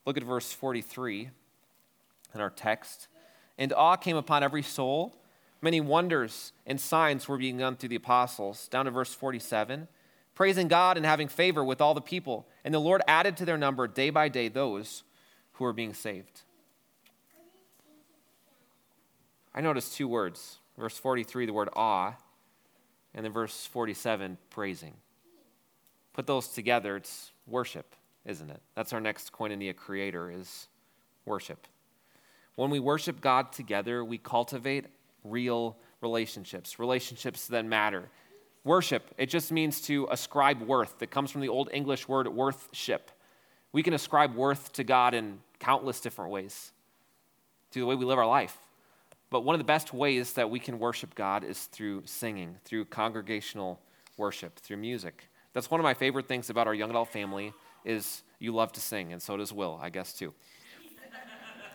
[0.05, 1.31] Look at verse 43
[2.35, 3.09] in our text.
[3.59, 5.17] And awe came upon every soul.
[5.61, 8.69] Many wonders and signs were being done through the apostles.
[8.69, 9.89] Down to verse 47
[10.35, 12.47] praising God and having favor with all the people.
[12.65, 15.03] And the Lord added to their number day by day those
[15.53, 16.43] who were being saved.
[19.55, 20.59] I noticed two words.
[20.79, 22.15] Verse 43, the word awe,
[23.15, 24.95] and then verse 47, praising.
[26.13, 27.95] Put those together, it's worship,
[28.25, 28.61] isn't it?
[28.75, 30.69] That's our next koinonia creator is
[31.25, 31.67] worship.
[32.57, 34.87] When we worship God together, we cultivate
[35.25, 38.11] real relationships, relationships that matter.
[38.65, 41.03] Worship, it just means to ascribe worth.
[41.03, 43.11] It comes from the Old English word worthship.
[43.73, 46.73] We can ascribe worth to God in countless different ways,
[47.71, 48.57] through the way we live our life.
[49.33, 52.85] But one of the best ways that we can worship God is through singing, through
[52.85, 53.81] congregational
[54.19, 55.31] worship, through music.
[55.55, 58.81] That's one of my favorite things about our young adult family is you love to
[58.81, 60.35] sing, and so does Will, I guess too.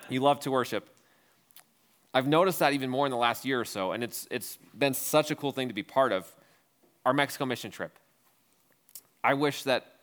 [0.08, 0.88] you love to worship.
[2.13, 4.93] I've noticed that even more in the last year or so, and it's, it's been
[4.93, 6.32] such a cool thing to be part of
[7.08, 7.98] our Mexico mission trip.
[9.24, 9.96] I wish that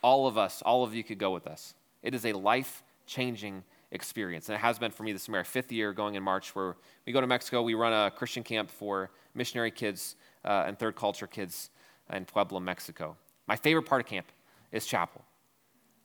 [0.00, 1.74] all of us, all of you could go with us.
[2.04, 5.72] It is a life changing experience, and it has been for me this summer, fifth
[5.72, 6.76] year going in March, where
[7.06, 7.62] we go to Mexico.
[7.62, 11.70] We run a Christian camp for missionary kids uh, and third culture kids
[12.12, 13.16] in Puebla, Mexico.
[13.46, 14.26] My favorite part of camp
[14.72, 15.24] is chapel.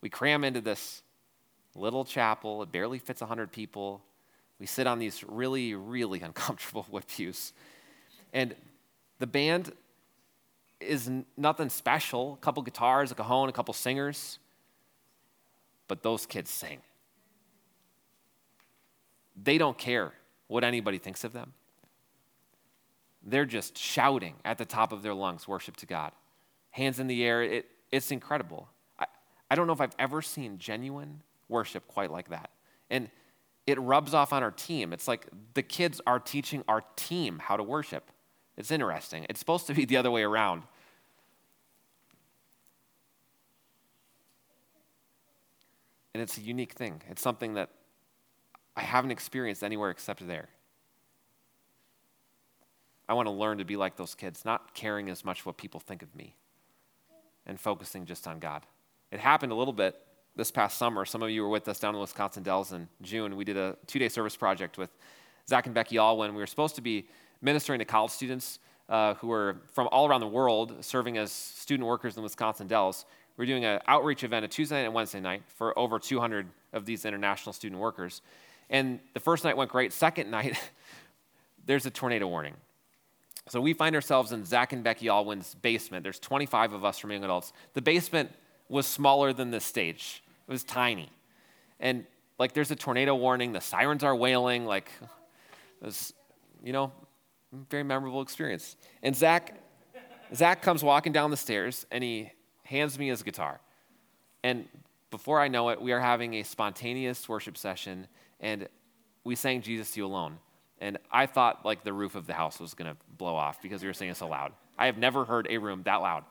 [0.01, 1.01] We cram into this
[1.75, 4.01] little chapel, it barely fits 100 people.
[4.59, 7.53] We sit on these really, really uncomfortable wood pews.
[8.33, 8.55] And
[9.17, 9.71] the band
[10.79, 12.33] is nothing special.
[12.33, 14.39] A couple guitars, a cajon, a couple singers.
[15.87, 16.79] But those kids sing.
[19.41, 20.13] They don't care
[20.47, 21.53] what anybody thinks of them.
[23.23, 26.11] They're just shouting at the top of their lungs worship to God.
[26.71, 27.43] Hands in the air.
[27.43, 28.69] It, it's incredible.
[28.97, 29.05] I,
[29.51, 32.49] I don't know if I've ever seen genuine worship quite like that.
[32.89, 33.09] And
[33.67, 34.93] it rubs off on our team.
[34.93, 38.09] It's like the kids are teaching our team how to worship.
[38.57, 39.25] It's interesting.
[39.29, 40.63] It's supposed to be the other way around.
[46.13, 47.01] And it's a unique thing.
[47.09, 47.69] It's something that
[48.79, 50.47] I haven't experienced anywhere except there.
[53.09, 55.81] I want to learn to be like those kids, not caring as much what people
[55.81, 56.33] think of me
[57.45, 58.65] and focusing just on God.
[59.11, 59.97] It happened a little bit
[60.37, 61.03] this past summer.
[61.03, 63.35] Some of you were with us down in Wisconsin Dells in June.
[63.35, 64.91] We did a two day service project with
[65.45, 66.33] Zach and Becky Alwyn.
[66.33, 67.09] We were supposed to be
[67.41, 71.85] ministering to college students uh, who were from all around the world serving as student
[71.85, 73.05] workers in Wisconsin Dells.
[73.35, 76.47] We are doing an outreach event a Tuesday night and Wednesday night for over 200
[76.71, 78.21] of these international student workers.
[78.69, 79.93] And the first night went great.
[79.93, 80.57] Second night,
[81.65, 82.55] there's a tornado warning.
[83.49, 86.03] So we find ourselves in Zach and Becky Alwyn's basement.
[86.03, 87.51] There's 25 of us from young adults.
[87.73, 88.31] The basement
[88.69, 90.23] was smaller than this stage.
[90.47, 91.09] It was tiny.
[91.79, 92.05] And
[92.37, 96.13] like there's a tornado warning, the sirens are wailing, like it was,
[96.63, 96.91] you know,
[97.69, 98.77] very memorable experience.
[99.01, 99.59] And Zach,
[100.35, 102.31] Zach comes walking down the stairs and he
[102.63, 103.59] hands me his guitar.
[104.43, 104.67] And
[105.09, 108.07] before I know it, we are having a spontaneous worship session
[108.39, 108.67] and
[109.23, 110.37] we sang Jesus to You Alone.
[110.79, 113.81] And I thought like the roof of the house was going to blow off because
[113.81, 114.53] we were singing so loud.
[114.77, 116.23] I have never heard a room that loud.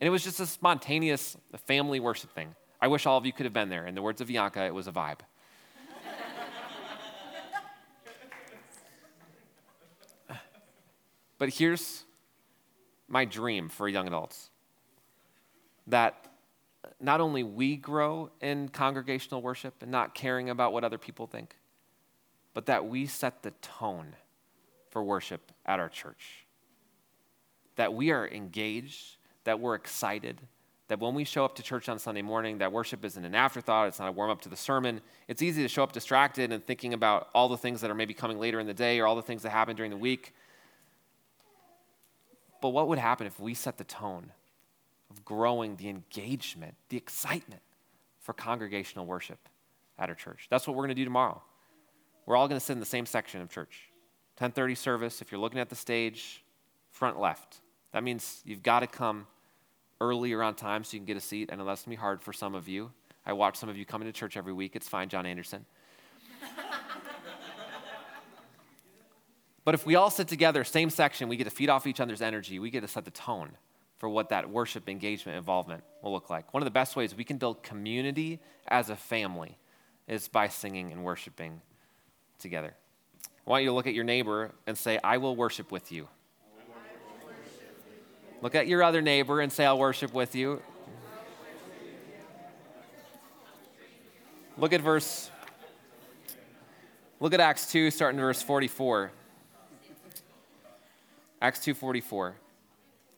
[0.00, 2.54] And it was just a spontaneous family worship thing.
[2.80, 3.86] I wish all of you could have been there.
[3.86, 5.20] In the words of Bianca, it was a vibe.
[11.36, 12.04] But here's
[13.08, 14.50] my dream for young adults
[15.88, 16.33] that
[17.00, 21.56] not only we grow in congregational worship and not caring about what other people think,
[22.54, 24.14] but that we set the tone
[24.90, 26.46] for worship at our church.
[27.76, 30.40] That we are engaged, that we're excited,
[30.88, 33.88] that when we show up to church on Sunday morning, that worship isn't an afterthought,
[33.88, 35.00] it's not a warm up to the sermon.
[35.28, 38.14] It's easy to show up distracted and thinking about all the things that are maybe
[38.14, 40.34] coming later in the day or all the things that happen during the week.
[42.60, 44.30] But what would happen if we set the tone
[45.10, 47.62] of growing the engagement, the excitement
[48.20, 49.48] for congregational worship
[49.98, 50.46] at our church?
[50.50, 51.42] That's what we're going to do tomorrow.
[52.26, 53.90] We're all going to sit in the same section of church.
[54.40, 56.44] 10:30 service, if you're looking at the stage,
[56.90, 57.60] front left.
[57.92, 59.26] That means you've got to come
[60.00, 61.50] earlier on time so you can get a seat.
[61.52, 62.90] I know that's going to be hard for some of you.
[63.24, 64.74] I watch some of you coming to church every week.
[64.74, 65.64] It's fine, John Anderson.
[69.64, 72.20] But if we all sit together, same section, we get to feed off each other's
[72.20, 72.58] energy.
[72.58, 73.52] We get to set the tone
[73.98, 76.52] for what that worship, engagement, involvement will look like.
[76.52, 79.56] One of the best ways we can build community as a family
[80.06, 81.60] is by singing and worshiping
[82.38, 82.74] together.
[83.46, 86.08] I want you to look at your neighbor and say, I will worship with you.
[88.42, 90.60] Look at your other neighbor and say, I'll worship with you.
[94.58, 95.30] Look at verse
[97.24, 99.10] Look at Acts 2, starting verse 44.
[101.40, 102.34] Acts 2:44.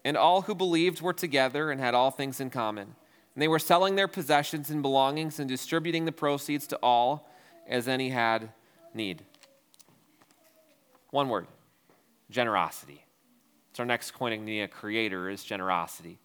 [0.07, 2.95] And all who believed were together and had all things in common.
[3.35, 7.29] And they were selling their possessions and belongings and distributing the proceeds to all
[7.67, 8.51] as any had
[8.95, 9.25] need.
[11.11, 11.49] One word
[12.31, 13.05] generosity.
[13.71, 16.21] It's our next koinonia creator is generosity.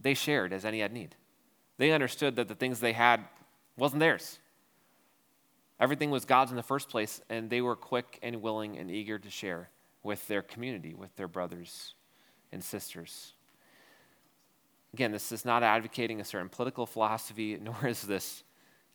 [0.00, 1.16] They shared as any had need.
[1.76, 3.24] They understood that the things they had
[3.76, 4.38] wasn't theirs.
[5.78, 9.18] Everything was God's in the first place, and they were quick and willing and eager
[9.18, 9.68] to share
[10.02, 11.94] with their community, with their brothers
[12.52, 13.34] and sisters.
[14.94, 18.42] Again, this is not advocating a certain political philosophy, nor is this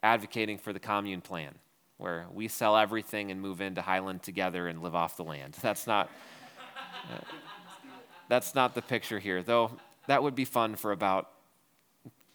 [0.03, 1.55] advocating for the commune plan,
[1.97, 5.55] where we sell everything and move into Highland together and live off the land.
[5.61, 6.09] That's not,
[7.11, 7.17] uh,
[8.27, 9.69] that's not the picture here, though
[10.07, 11.29] that would be fun for about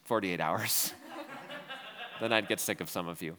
[0.03, 0.93] 48 hours.
[2.21, 3.37] then I'd get sick of some of you.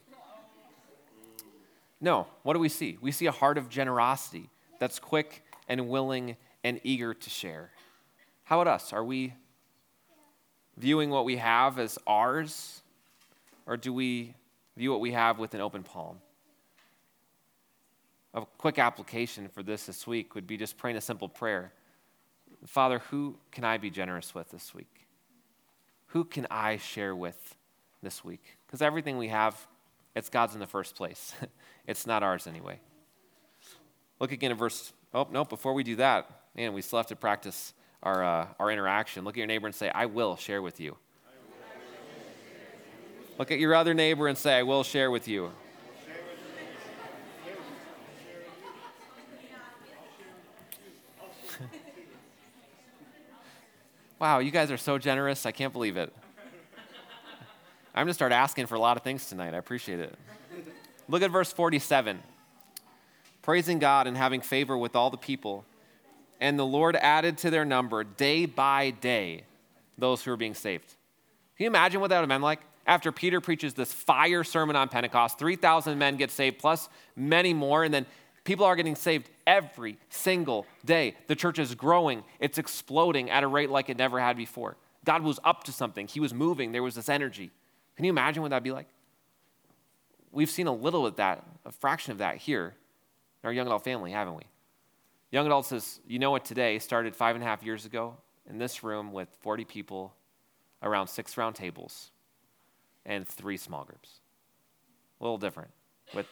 [2.01, 2.99] No, what do we see?
[3.01, 4.51] We see a heart of generosity
[4.83, 7.71] that's quick and willing and eager to share.
[8.43, 8.93] How about us?
[8.93, 9.33] Are we
[10.77, 12.83] viewing what we have as ours,
[13.65, 14.35] or do we
[14.77, 16.17] view what we have with an open palm?
[18.35, 21.73] A quick application for this this week would be just praying a simple prayer
[22.67, 25.07] Father, who can I be generous with this week?
[26.07, 27.55] Who can I share with
[28.03, 28.57] this week?
[28.67, 29.69] Because everything we have,
[30.17, 31.35] it's God's in the first place.
[31.85, 32.79] It's not ours anyway.
[34.23, 34.93] Look again at verse.
[35.13, 38.71] Oh, no, before we do that, man, we still have to practice our, uh, our
[38.71, 39.25] interaction.
[39.25, 40.97] Look at your neighbor and say, I will share with you.
[43.37, 45.51] Look at your other neighbor and say, I will share with you.
[54.21, 55.47] wow, you guys are so generous.
[55.47, 56.15] I can't believe it.
[57.93, 59.53] I'm going to start asking for a lot of things tonight.
[59.53, 60.15] I appreciate it.
[61.09, 62.23] Look at verse 47.
[63.43, 65.65] Praising God and having favor with all the people.
[66.41, 69.45] And the Lord added to their number day by day
[69.99, 70.89] those who were being saved.
[71.57, 72.61] Can you imagine what that would have been like?
[72.87, 77.85] After Peter preaches this fire sermon on Pentecost, 3,000 men get saved, plus many more,
[77.85, 78.07] and then
[78.43, 81.15] people are getting saved every single day.
[81.29, 84.77] The church is growing, it's exploding at a rate like it never had before.
[85.05, 87.53] God was up to something, He was moving, there was this energy.
[87.95, 88.89] Can you imagine what that'd be like?
[90.33, 92.75] we've seen a little of that, a fraction of that here
[93.45, 94.43] our young adult family, haven't we?
[95.31, 98.17] Young adults says, you know what, today started five and a half years ago
[98.49, 100.15] in this room with 40 people
[100.83, 102.11] around six round tables
[103.07, 104.21] and three small groups.
[105.21, 105.71] A little different
[106.15, 106.27] with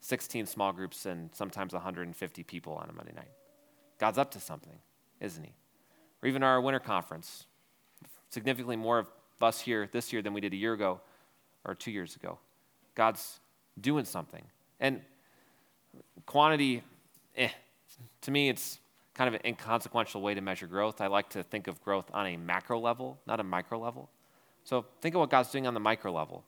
[0.00, 3.30] 16 small groups and sometimes 150 people on a Monday night.
[3.98, 4.78] God's up to something,
[5.20, 5.54] isn't He?
[6.22, 7.46] Or even our winter conference,
[8.28, 9.08] significantly more of
[9.40, 11.00] us here this year than we did a year ago
[11.64, 12.38] or two years ago.
[12.94, 13.40] God's
[13.80, 14.44] doing something.
[14.80, 15.00] And
[16.26, 16.82] quantity,
[17.36, 17.50] eh,
[18.22, 18.78] to me, it's
[19.14, 21.00] kind of an inconsequential way to measure growth.
[21.00, 24.10] I like to think of growth on a macro level, not a micro level.
[24.64, 26.44] So think of what God's doing on the micro level.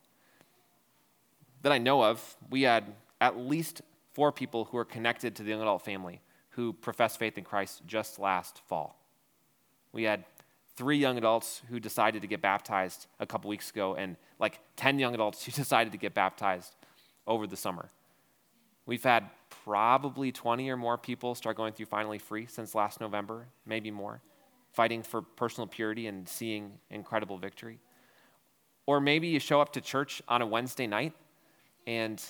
[1.63, 5.51] That I know of, we had at least four people who are connected to the
[5.51, 8.99] young adult family who professed faith in Christ just last fall.
[9.93, 10.25] We had
[10.75, 14.99] three young adults who decided to get baptized a couple weeks ago, and like 10
[14.99, 16.75] young adults who decided to get baptized
[17.27, 17.91] over the summer.
[18.87, 19.29] We've had
[19.67, 24.23] probably 20 or more people start going through Finally Free since last November, maybe more,
[24.73, 27.81] fighting for personal purity and seeing incredible victory.
[28.87, 31.15] Or maybe you show up to church on a Wednesday night
[31.85, 32.23] and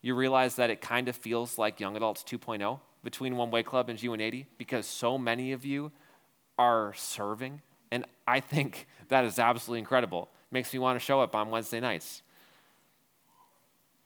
[0.00, 3.88] you realize that it kind of feels like Young Adults 2.0 between One Way Club
[3.88, 5.92] and G180 because so many of you
[6.58, 10.28] are serving and I think that is absolutely incredible.
[10.50, 12.22] Makes me want to show up on Wednesday nights.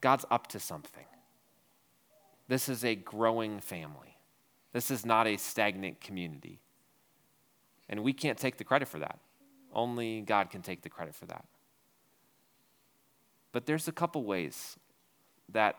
[0.03, 1.07] God's up to something.
[2.49, 4.17] This is a growing family.
[4.73, 6.61] This is not a stagnant community.
[7.89, 9.19] And we can't take the credit for that.
[9.73, 11.45] Only God can take the credit for that.
[13.53, 14.77] But there's a couple ways
[15.51, 15.77] that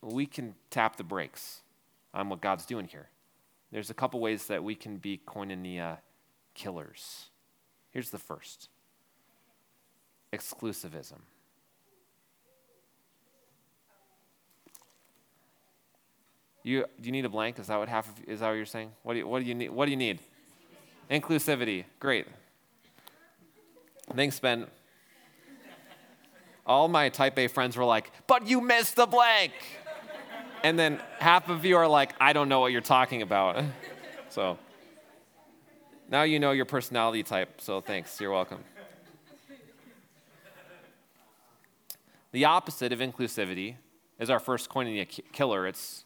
[0.00, 1.62] we can tap the brakes
[2.14, 3.08] on what God's doing here.
[3.70, 5.98] There's a couple ways that we can be koinonia
[6.54, 7.30] killers.
[7.90, 8.68] Here's the first
[10.32, 11.20] exclusivism.
[16.62, 17.58] You, do you need a blank?
[17.58, 18.92] Is that what half of, is that what you're saying?
[19.02, 19.70] What do you, what do you need?
[19.70, 20.20] What do you need?
[21.10, 21.84] Inclusivity.
[21.98, 22.26] Great.
[24.14, 24.66] Thanks, Ben.
[26.64, 29.52] All my type A friends were like, but you missed the blank.
[30.62, 33.62] and then half of you are like, I don't know what you're talking about.
[34.28, 34.58] so.
[36.08, 38.20] Now you know your personality type, so thanks.
[38.20, 38.58] You're welcome.
[42.32, 43.76] The opposite of inclusivity
[44.18, 45.66] is our first koinonia killer.
[45.66, 46.04] It's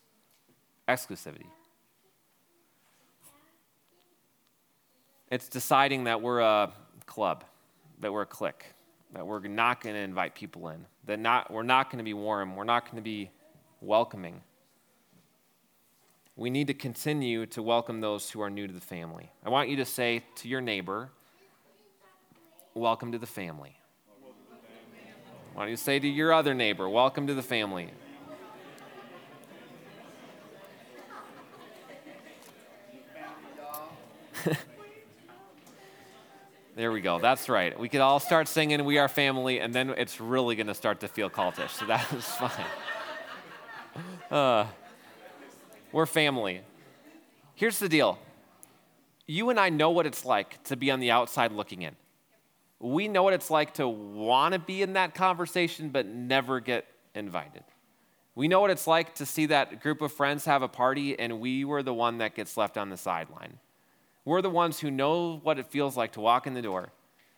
[0.89, 1.47] exclusivity.
[5.31, 6.73] It's deciding that we're a
[7.07, 7.45] club,
[8.01, 8.65] that we're a clique,
[9.13, 12.15] that we're not going to invite people in, that not, we're not going to be
[12.15, 13.31] warm, we're not going to be
[13.81, 14.41] welcoming.
[16.37, 19.31] We need to continue to welcome those who are new to the family.
[19.45, 21.11] I want you to say to your neighbor,
[22.75, 23.75] Welcome to the family.
[25.55, 27.91] Why don't you say to your other neighbor, Welcome to the family?
[36.77, 37.19] there we go.
[37.19, 37.79] That's right.
[37.79, 41.01] We could all start singing We Are Family, and then it's really going to start
[41.01, 41.71] to feel cultish.
[41.71, 42.67] So that is fine.
[44.31, 44.67] Uh,
[45.93, 46.61] we're family.
[47.55, 48.19] Here's the deal
[49.27, 51.97] you and I know what it's like to be on the outside looking in.
[52.79, 56.87] We know what it's like to want to be in that conversation but never get
[57.15, 57.65] invited.
[58.35, 61.41] We know what it's like to see that group of friends have a party and
[61.41, 63.59] we were the one that gets left on the sideline.
[64.27, 66.91] We're the ones who know what it feels like to walk in the door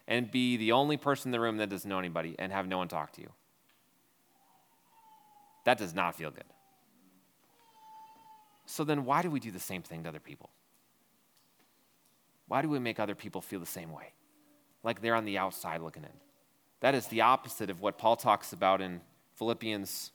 [0.09, 2.79] and be the only person in the room that doesn't know anybody and have no
[2.79, 3.31] one talk to you.
[5.67, 6.45] That does not feel good.
[8.65, 10.49] So then, why do we do the same thing to other people?
[12.49, 14.15] Why do we make other people feel the same way?
[14.83, 16.17] Like they're on the outside looking in.
[16.81, 19.03] That is the opposite of what Paul talks about in
[19.35, 20.13] Philippians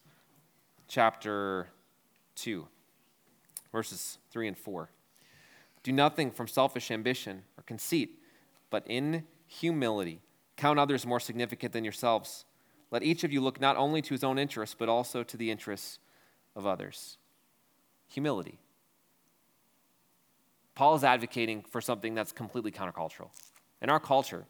[0.88, 1.68] chapter
[2.34, 2.66] 2,
[3.70, 4.88] verses 3 and 4.
[5.84, 8.18] Do nothing from selfish ambition or conceit,
[8.70, 10.20] but in humility
[10.56, 12.44] count others more significant than yourselves.
[12.90, 15.50] Let each of you look not only to his own interests, but also to the
[15.50, 15.98] interests
[16.56, 17.18] of others
[18.06, 18.58] humility.
[20.74, 23.30] Paul is advocating for something that's completely countercultural.
[23.82, 24.44] In our culture,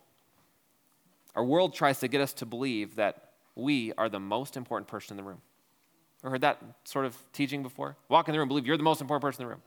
[1.35, 5.15] our world tries to get us to believe that we are the most important person
[5.15, 5.41] in the room.
[6.23, 7.97] Ever heard that sort of teaching before?
[8.09, 9.63] Walk in the room, believe you're the most important person in the room.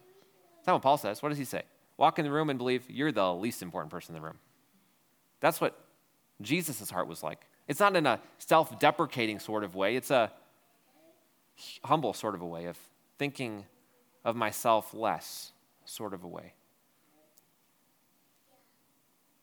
[0.67, 1.23] That's not what Paul says.
[1.23, 1.61] What does he say?
[1.95, 4.37] Walk in the room and believe you're the least important person in the room.
[5.39, 5.79] That's what
[6.41, 7.47] Jesus' heart was like.
[7.69, 10.29] It's not in a self deprecating sort of way, it's a
[11.85, 12.77] humble sort of a way of
[13.17, 13.63] thinking
[14.25, 15.53] of myself less,
[15.85, 16.51] sort of a way.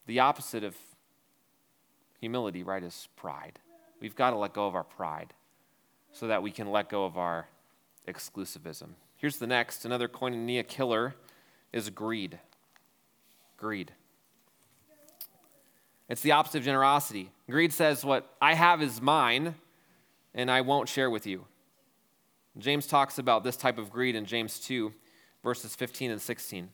[0.05, 0.77] The opposite of
[2.21, 3.61] humility, right, is pride.
[3.99, 5.33] We've got to let go of our pride
[6.13, 7.49] so that we can let go of our
[8.07, 8.91] exclusivism.
[9.25, 11.15] Here's the next another koinonia killer
[11.73, 12.39] is greed.
[13.57, 13.91] Greed.
[16.11, 17.31] It's the opposite of generosity.
[17.49, 19.55] Greed says, What I have is mine,
[20.35, 21.47] and I won't share with you.
[22.59, 24.93] James talks about this type of greed in James 2,
[25.43, 26.65] verses 15 and 16.
[26.65, 26.69] It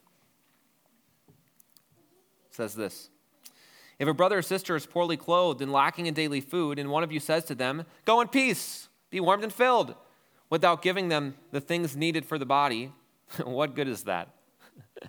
[2.50, 3.10] says this
[4.00, 7.04] If a brother or sister is poorly clothed and lacking in daily food, and one
[7.04, 9.94] of you says to them, Go in peace, be warmed and filled,
[10.50, 12.92] without giving them the things needed for the body,
[13.44, 14.28] what good is that?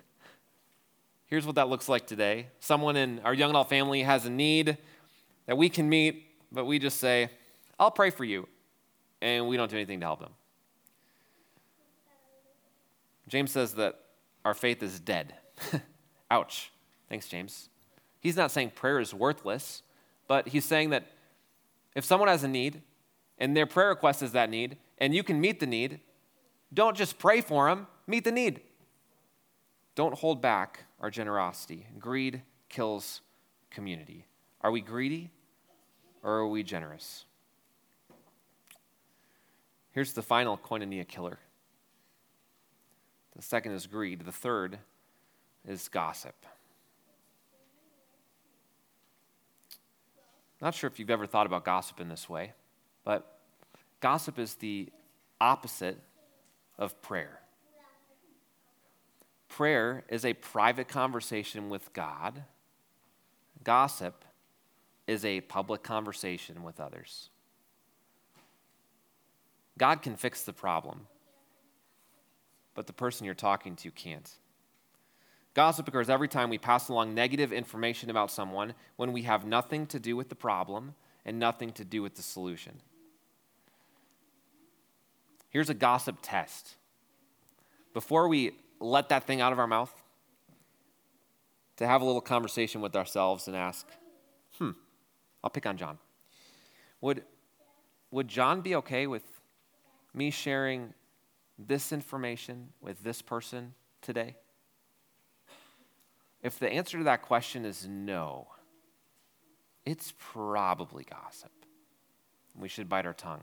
[1.26, 2.46] Here's what that looks like today.
[2.60, 4.78] Someone in our young adult family has a need
[5.46, 7.30] that we can meet, but we just say,
[7.78, 8.48] I'll pray for you,
[9.20, 10.32] and we don't do anything to help them.
[13.28, 13.98] James says that
[14.44, 15.34] our faith is dead.
[16.30, 16.70] Ouch.
[17.08, 17.68] Thanks, James.
[18.20, 19.82] He's not saying prayer is worthless,
[20.28, 21.06] but he's saying that
[21.94, 22.82] if someone has a need
[23.38, 25.98] and their prayer request is that need, and you can meet the need,
[26.72, 28.60] don't just pray for them, meet the need.
[29.96, 31.88] Don't hold back our generosity.
[31.98, 33.20] Greed kills
[33.68, 34.28] community.
[34.60, 35.32] Are we greedy
[36.22, 37.24] or are we generous?
[39.90, 41.40] Here's the final koinonia killer
[43.34, 44.24] the second is greed.
[44.24, 44.78] The third
[45.66, 46.36] is gossip.
[50.60, 52.52] Not sure if you've ever thought about gossip in this way,
[53.04, 53.31] but
[54.02, 54.90] gossip is the
[55.40, 55.98] opposite
[56.76, 57.38] of prayer.
[59.48, 62.42] Prayer is a private conversation with God.
[63.64, 64.24] Gossip
[65.06, 67.30] is a public conversation with others.
[69.78, 71.06] God can fix the problem,
[72.74, 74.30] but the person you're talking to can't.
[75.54, 79.86] Gossip occurs every time we pass along negative information about someone when we have nothing
[79.86, 80.94] to do with the problem
[81.24, 82.80] and nothing to do with the solution.
[85.52, 86.76] Here's a gossip test.
[87.92, 89.92] Before we let that thing out of our mouth,
[91.76, 93.86] to have a little conversation with ourselves and ask,
[94.58, 94.70] hmm,
[95.44, 95.98] I'll pick on John.
[97.02, 97.22] Would,
[98.10, 99.24] would John be okay with
[100.14, 100.94] me sharing
[101.58, 104.36] this information with this person today?
[106.42, 108.48] If the answer to that question is no,
[109.84, 111.52] it's probably gossip.
[112.58, 113.42] We should bite our tongue.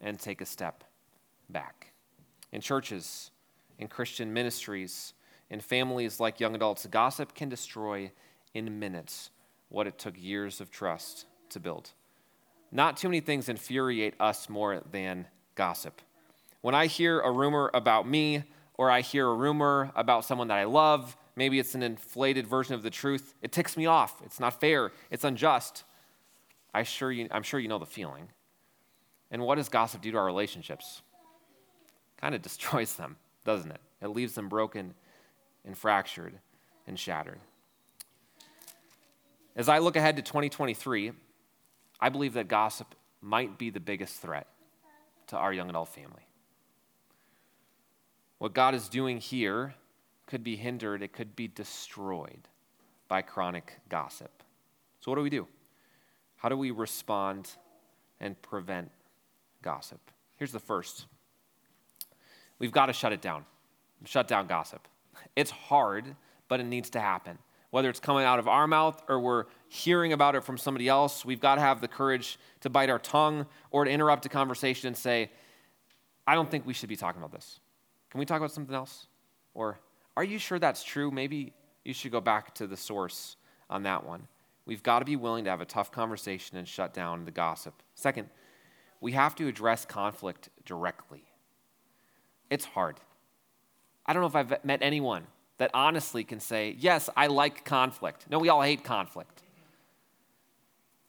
[0.00, 0.84] and take a step
[1.48, 1.92] back.
[2.52, 3.30] In churches,
[3.78, 5.14] in Christian ministries,
[5.50, 8.10] in families like young adults, gossip can destroy
[8.54, 9.30] in minutes
[9.68, 11.90] what it took years of trust to build.
[12.70, 16.00] Not too many things infuriate us more than gossip.
[16.60, 18.44] When I hear a rumor about me,
[18.74, 22.74] or I hear a rumor about someone that I love, maybe it's an inflated version
[22.74, 24.20] of the truth, it ticks me off.
[24.24, 25.84] It's not fair, it's unjust.
[26.74, 28.28] I sure you, I'm sure you know the feeling.
[29.30, 31.02] And what does gossip do to our relationships?
[32.20, 33.80] Kind of destroys them, doesn't it?
[34.02, 34.94] It leaves them broken
[35.64, 36.34] and fractured
[36.86, 37.40] and shattered.
[39.56, 41.12] As I look ahead to 2023,
[42.00, 44.46] I believe that gossip might be the biggest threat
[45.28, 46.26] to our young adult family.
[48.38, 49.74] What God is doing here
[50.26, 52.48] could be hindered, it could be destroyed
[53.08, 54.42] by chronic gossip.
[55.00, 55.48] So, what do we do?
[56.36, 57.50] How do we respond
[58.20, 58.90] and prevent
[59.62, 60.00] gossip?
[60.36, 61.06] Here's the first
[62.58, 63.44] we've got to shut it down.
[64.04, 64.86] Shut down gossip.
[65.34, 66.16] It's hard,
[66.48, 67.38] but it needs to happen.
[67.70, 71.24] Whether it's coming out of our mouth or we're hearing about it from somebody else,
[71.24, 74.86] we've got to have the courage to bite our tongue or to interrupt a conversation
[74.86, 75.30] and say,
[76.26, 77.60] I don't think we should be talking about this.
[78.10, 79.06] Can we talk about something else?
[79.54, 79.78] Or,
[80.16, 81.10] are you sure that's true?
[81.10, 81.52] Maybe
[81.84, 83.36] you should go back to the source
[83.68, 84.28] on that one.
[84.64, 87.82] We've got to be willing to have a tough conversation and shut down the gossip.
[87.94, 88.28] Second,
[89.00, 91.24] we have to address conflict directly.
[92.50, 92.96] It's hard.
[94.06, 95.26] I don't know if I've met anyone
[95.58, 98.26] that honestly can say, Yes, I like conflict.
[98.30, 99.42] No, we all hate conflict.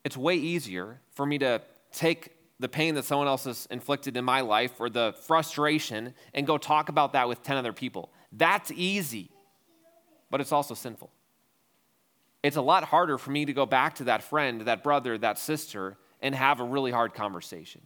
[0.03, 1.61] It's way easier for me to
[1.91, 6.45] take the pain that someone else has inflicted in my life or the frustration and
[6.45, 8.11] go talk about that with 10 other people.
[8.33, 9.29] That's easy,
[10.29, 11.09] but it's also sinful.
[12.43, 15.39] It's a lot harder for me to go back to that friend, that brother, that
[15.39, 17.81] sister, and have a really hard conversation.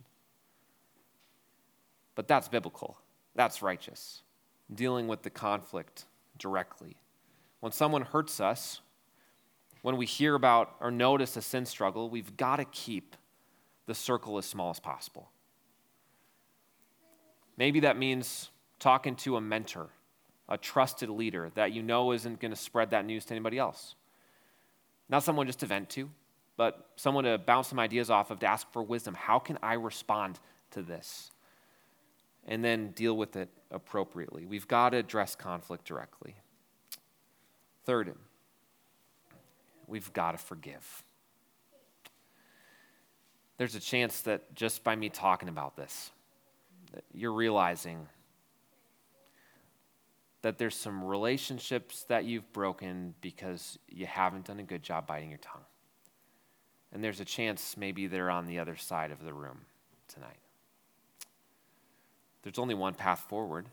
[2.15, 2.97] But that's biblical,
[3.35, 4.21] that's righteous,
[4.73, 6.05] dealing with the conflict
[6.37, 6.97] directly.
[7.59, 8.81] When someone hurts us,
[9.81, 13.15] when we hear about or notice a sin struggle, we've got to keep
[13.85, 15.29] the circle as small as possible.
[17.57, 19.89] Maybe that means talking to a mentor,
[20.49, 23.95] a trusted leader that you know isn't going to spread that news to anybody else.
[25.09, 26.09] Not someone just to vent to,
[26.55, 29.13] but someone to bounce some ideas off of to ask for wisdom.
[29.15, 30.39] How can I respond
[30.71, 31.31] to this?
[32.47, 34.45] And then deal with it appropriately.
[34.45, 36.35] We've got to address conflict directly.
[37.85, 38.13] Third,
[39.87, 41.03] we've got to forgive
[43.57, 46.11] there's a chance that just by me talking about this,
[47.13, 48.07] you're realizing
[50.41, 55.29] that there's some relationships that you've broken because you haven't done a good job biting
[55.29, 55.63] your tongue.
[56.91, 59.61] And there's a chance maybe they're on the other side of the room
[60.07, 60.42] tonight.
[62.43, 63.67] There's only one path forward,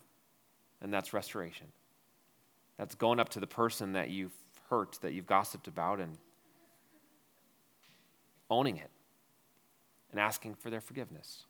[0.80, 1.66] and that's restoration.
[2.78, 4.32] That's going up to the person that you've
[4.70, 6.16] hurt, that you've gossiped about, and
[8.48, 8.90] owning it
[10.10, 11.44] and asking for their forgiveness.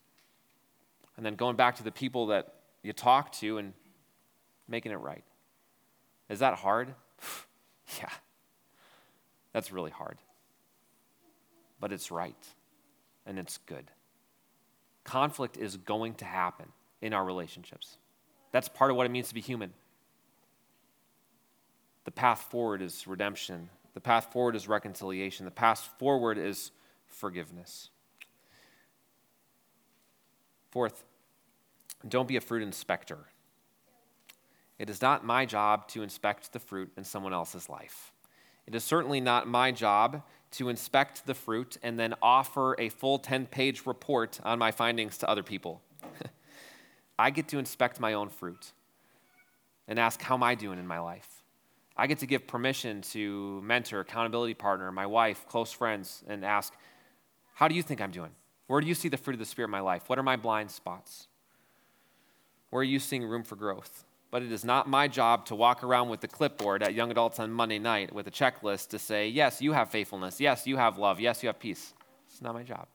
[1.16, 3.74] And then going back to the people that you talk to and
[4.68, 5.24] making it right.
[6.28, 6.94] Is that hard?
[7.98, 8.10] yeah.
[9.52, 10.18] That's really hard.
[11.80, 12.36] But it's right
[13.26, 13.90] and it's good.
[15.04, 16.66] Conflict is going to happen
[17.02, 17.96] in our relationships.
[18.52, 19.72] That's part of what it means to be human.
[22.04, 23.70] The path forward is redemption.
[23.94, 25.44] The path forward is reconciliation.
[25.44, 26.70] The path forward is
[27.06, 27.90] forgiveness.
[30.70, 31.04] Fourth,
[32.08, 33.18] don't be a fruit inspector.
[34.78, 38.12] It is not my job to inspect the fruit in someone else's life.
[38.66, 40.22] It is certainly not my job
[40.52, 45.18] to inspect the fruit and then offer a full 10 page report on my findings
[45.18, 45.82] to other people.
[47.20, 48.72] I get to inspect my own fruit
[49.86, 51.28] and ask, How am I doing in my life?
[51.96, 56.72] I get to give permission to mentor, accountability partner, my wife, close friends, and ask,
[57.54, 58.30] How do you think I'm doing?
[58.68, 60.08] Where do you see the fruit of the Spirit in my life?
[60.08, 61.26] What are my blind spots?
[62.70, 64.04] Where are you seeing room for growth?
[64.30, 67.40] But it is not my job to walk around with the clipboard at young adults
[67.40, 70.40] on Monday night with a checklist to say, yes, you have faithfulness.
[70.40, 71.18] Yes, you have love.
[71.18, 71.92] Yes, you have peace.
[72.28, 72.86] It's not my job.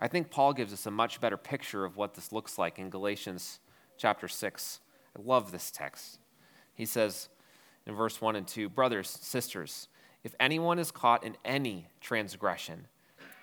[0.00, 2.88] I think Paul gives us a much better picture of what this looks like in
[2.88, 3.58] Galatians
[3.96, 4.80] chapter 6.
[5.16, 6.20] I love this text.
[6.74, 7.28] He says
[7.86, 9.88] in verse 1 and 2 Brothers, sisters,
[10.22, 12.86] if anyone is caught in any transgression,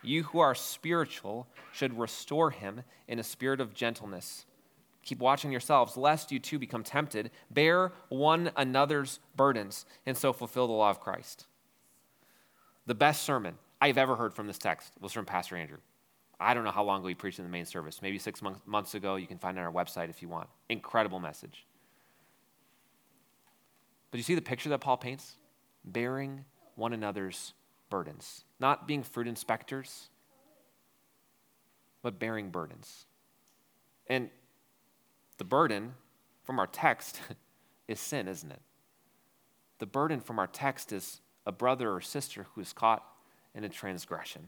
[0.02, 4.46] you who are spiritual should restore him in a spirit of gentleness.
[5.04, 7.32] Keep watching yourselves, lest you too become tempted.
[7.52, 11.48] Bear one another's burdens, and so fulfill the law of Christ.
[12.86, 15.80] The best sermon I've ever heard from this text was from Pastor Andrew.
[16.40, 18.02] I don't know how long ago he preached in the main service.
[18.02, 19.16] Maybe six months ago.
[19.16, 20.50] You can find it on our website if you want.
[20.70, 21.66] Incredible message.
[24.12, 25.36] But you see the picture that Paul paints?
[25.84, 27.54] Bearing one another's
[27.90, 28.44] burdens.
[28.60, 30.10] Not being fruit inspectors,
[32.02, 33.06] but bearing burdens.
[34.08, 34.30] And
[35.38, 35.94] the burden
[36.44, 37.20] from our text
[37.88, 38.62] is sin, isn't it?
[39.80, 43.04] The burden from our text is a brother or sister who is caught
[43.54, 44.48] in a transgression.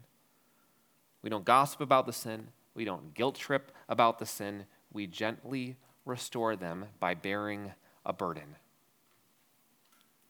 [1.22, 5.78] We don't gossip about the sin, we don't guilt trip about the sin, we gently
[6.05, 7.74] restore them by bearing
[8.05, 8.55] a burden.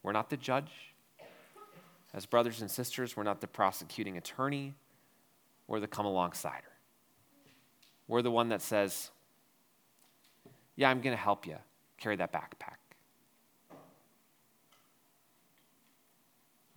[0.02, 0.72] We're not the judge.
[2.14, 4.74] As brothers and sisters, we're not the prosecuting attorney,
[5.68, 6.62] we're the come alongsider.
[8.08, 9.12] We're the one that says,
[10.76, 11.58] Yeah, I'm going to help you
[11.98, 12.78] carry that backpack.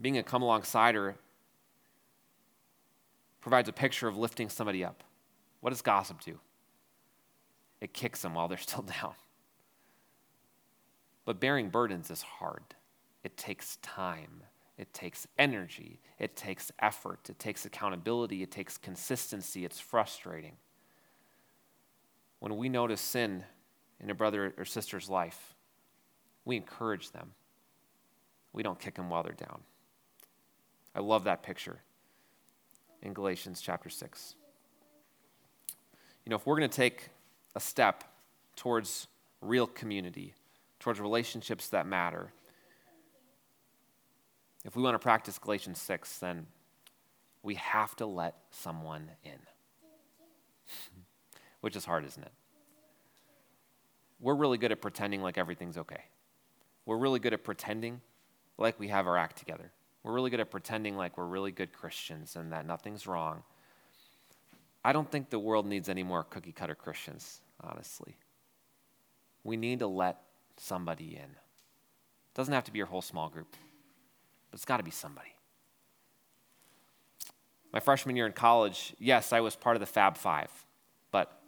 [0.01, 1.15] Being a come alongsider
[3.41, 5.03] provides a picture of lifting somebody up.
[5.61, 6.39] What does gossip do?
[7.81, 9.15] It kicks them while they're still down.
[11.25, 12.63] But bearing burdens is hard.
[13.23, 14.43] It takes time.
[14.79, 16.01] It takes energy.
[16.19, 17.29] It takes effort.
[17.29, 18.43] It takes accountability.
[18.43, 19.65] It takes consistency.
[19.65, 20.57] It's frustrating.
[22.39, 23.45] When we notice sin
[24.01, 25.55] in a brother or sister's life,
[26.47, 27.33] we encourage them.
[28.53, 29.61] We don't kick them while they're down.
[30.95, 31.81] I love that picture
[33.03, 34.35] in Galatians chapter 6.
[36.25, 37.09] You know, if we're going to take
[37.57, 38.05] a step
[38.57, 39.09] towards
[39.41, 40.35] real community,
[40.79, 42.33] towards relationships that matter,
[44.65, 46.47] if we want to practice Galatians 6, then
[47.43, 49.39] we have to let someone in.
[51.61, 52.33] Which is hard, isn't it?
[54.21, 56.05] We're really good at pretending like everything's okay.
[56.85, 58.03] We're really good at pretending
[58.59, 59.73] like we have our act together.
[60.03, 63.43] We're really good at pretending like we're really good Christians and that nothing's wrong.
[64.85, 68.17] I don't think the world needs any more cookie cutter Christians, honestly.
[69.45, 70.23] We need to let
[70.57, 71.31] somebody in.
[71.31, 73.49] It doesn't have to be your whole small group,
[74.51, 75.35] but it's got to be somebody.
[77.73, 80.51] My freshman year in college, yes, I was part of the Fab Five,
[81.13, 81.41] but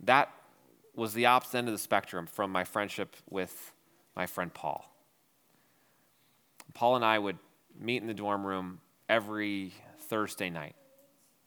[0.00, 0.32] that
[0.94, 3.72] was the opposite end of the spectrum from my friendship with
[4.16, 4.90] my friend Paul.
[6.74, 7.38] Paul and I would
[7.78, 9.72] meet in the dorm room every
[10.08, 10.76] Thursday night,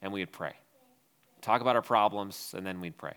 [0.01, 0.53] and we would pray.
[1.41, 3.15] Talk about our problems, and then we'd pray.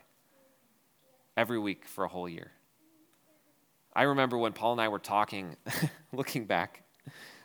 [1.37, 2.51] Every week for a whole year.
[3.95, 5.57] I remember when Paul and I were talking,
[6.13, 6.83] looking back,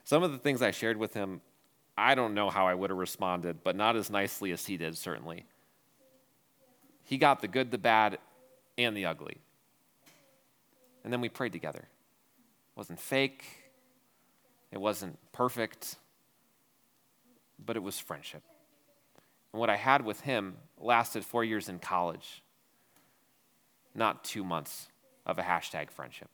[0.03, 1.41] some of the things I shared with him,
[1.97, 4.97] I don't know how I would have responded, but not as nicely as he did,
[4.97, 5.45] certainly.
[7.03, 8.17] He got the good, the bad,
[8.77, 9.37] and the ugly.
[11.03, 11.79] And then we prayed together.
[11.79, 13.45] It wasn't fake,
[14.71, 15.97] it wasn't perfect,
[17.63, 18.43] but it was friendship.
[19.51, 22.41] And what I had with him lasted four years in college,
[23.93, 24.87] not two months
[25.25, 26.29] of a hashtag friendship.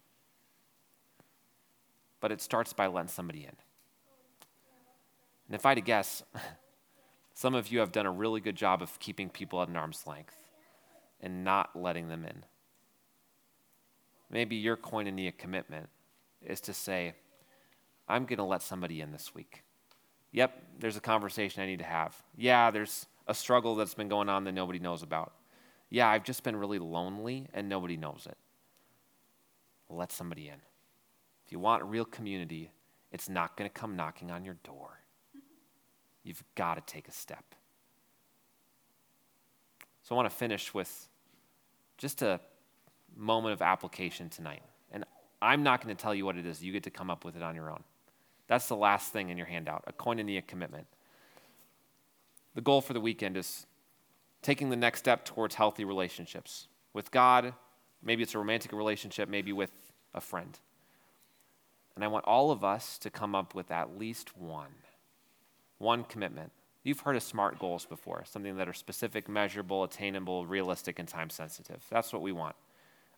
[2.19, 3.55] But it starts by letting somebody in.
[5.47, 6.23] And if I had to guess,
[7.33, 10.05] some of you have done a really good job of keeping people at an arm's
[10.05, 10.35] length
[11.21, 12.43] and not letting them in.
[14.29, 15.89] Maybe your koinonia commitment
[16.41, 17.13] is to say,
[18.07, 19.63] I'm going to let somebody in this week.
[20.31, 22.15] Yep, there's a conversation I need to have.
[22.35, 25.33] Yeah, there's a struggle that's been going on that nobody knows about.
[25.89, 28.37] Yeah, I've just been really lonely and nobody knows it.
[29.89, 30.61] Let somebody in.
[31.45, 32.71] If you want real community,
[33.11, 34.99] it's not going to come knocking on your door.
[36.23, 37.55] You've got to take a step.
[40.03, 41.07] So I want to finish with
[41.97, 42.39] just a
[43.15, 44.61] moment of application tonight.
[44.91, 45.05] And
[45.41, 46.61] I'm not going to tell you what it is.
[46.61, 47.83] You get to come up with it on your own.
[48.47, 50.87] That's the last thing in your handout a koinonia commitment.
[52.55, 53.65] The goal for the weekend is
[54.41, 57.53] taking the next step towards healthy relationships with God.
[58.01, 59.71] Maybe it's a romantic relationship, maybe with
[60.13, 60.57] a friend.
[61.95, 64.73] And I want all of us to come up with at least one.
[65.79, 66.51] One commitment.
[66.83, 71.29] You've heard of SMART goals before, something that are specific, measurable, attainable, realistic, and time
[71.29, 71.83] sensitive.
[71.89, 72.55] That's what we want.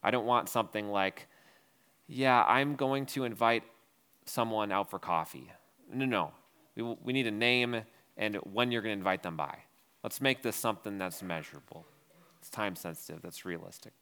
[0.01, 1.27] I don't want something like,
[2.07, 3.63] yeah, I'm going to invite
[4.29, 5.51] someone out for coffee.
[5.91, 6.31] No, no.
[6.75, 7.81] We, we need a name
[8.17, 9.57] and when you're going to invite them by.
[10.03, 11.85] Let's make this something that's measurable,
[12.39, 13.93] it's time sensitive, that's realistic.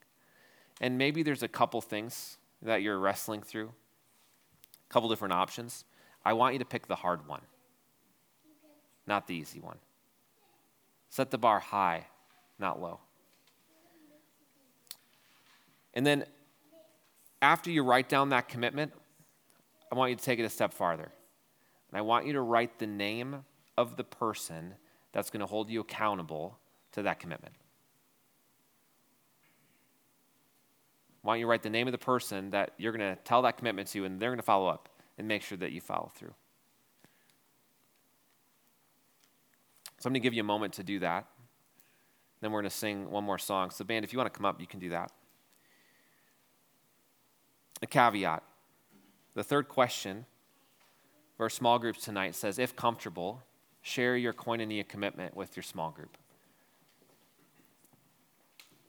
[0.80, 3.71] And maybe there's a couple things that you're wrestling through,
[4.89, 5.86] a couple different options.
[6.23, 7.41] I want you to pick the hard one,
[9.07, 9.78] not the easy one.
[11.09, 12.05] Set the bar high,
[12.59, 12.99] not low.
[15.93, 16.25] And then
[17.41, 18.93] after you write down that commitment,
[19.91, 21.11] I want you to take it a step farther.
[21.89, 23.43] And I want you to write the name
[23.77, 24.73] of the person
[25.11, 26.57] that's going to hold you accountable
[26.93, 27.53] to that commitment?
[31.23, 33.41] I want you to write the name of the person that you're going to tell
[33.43, 36.11] that commitment to, and they're going to follow up and make sure that you follow
[36.15, 36.33] through?
[39.99, 41.25] So I'm going to give you a moment to do that.
[42.39, 43.71] Then we're going to sing one more song.
[43.71, 45.11] So, band, if you want to come up, you can do that.
[47.81, 48.43] A caveat
[49.38, 50.25] the third question
[51.35, 53.43] for our small groups tonight says if comfortable,
[53.83, 56.17] share your koinonia commitment with your small group.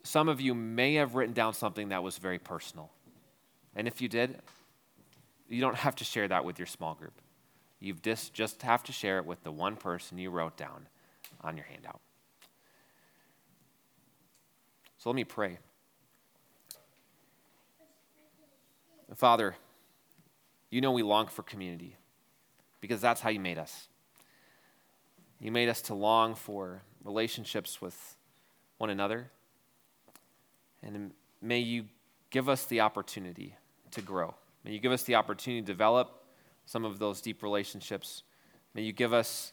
[0.05, 2.91] Some of you may have written down something that was very personal.
[3.77, 4.39] And if you did,
[5.51, 7.21] you don't have to share that with your small group.
[7.79, 10.89] You just, just have to share it with the one person you wrote down
[11.43, 12.01] on your handout.
[14.97, 15.59] So let me pray.
[19.15, 19.55] Father,
[20.71, 21.97] you know we long for community
[22.81, 23.89] because that's how you made us.
[25.41, 28.17] You made us to long for relationships with
[28.79, 29.31] one another.
[30.83, 31.85] And may you
[32.31, 33.57] give us the opportunity
[33.93, 34.35] to grow.
[34.65, 36.25] May you give us the opportunity to develop
[36.67, 38.23] some of those deep relationships.
[38.75, 39.53] May you give us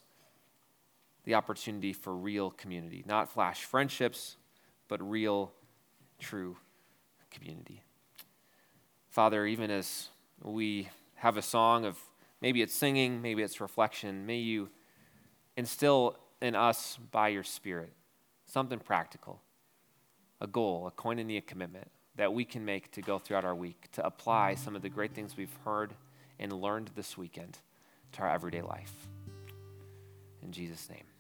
[1.24, 4.38] the opportunity for real community, not flash friendships,
[4.88, 5.52] but real,
[6.20, 6.58] true
[7.32, 7.82] community.
[9.10, 10.10] Father, even as
[10.44, 10.90] we
[11.26, 11.98] have a song of
[12.40, 14.70] maybe it's singing, maybe it's reflection, may you
[15.58, 17.92] instill in us by your Spirit
[18.46, 19.42] something practical,
[20.40, 24.06] a goal, a koinonia commitment that we can make to go throughout our week to
[24.06, 25.96] apply some of the great things we've heard
[26.38, 27.58] and learned this weekend
[28.12, 28.94] to our everyday life.
[30.44, 31.15] In Jesus' name.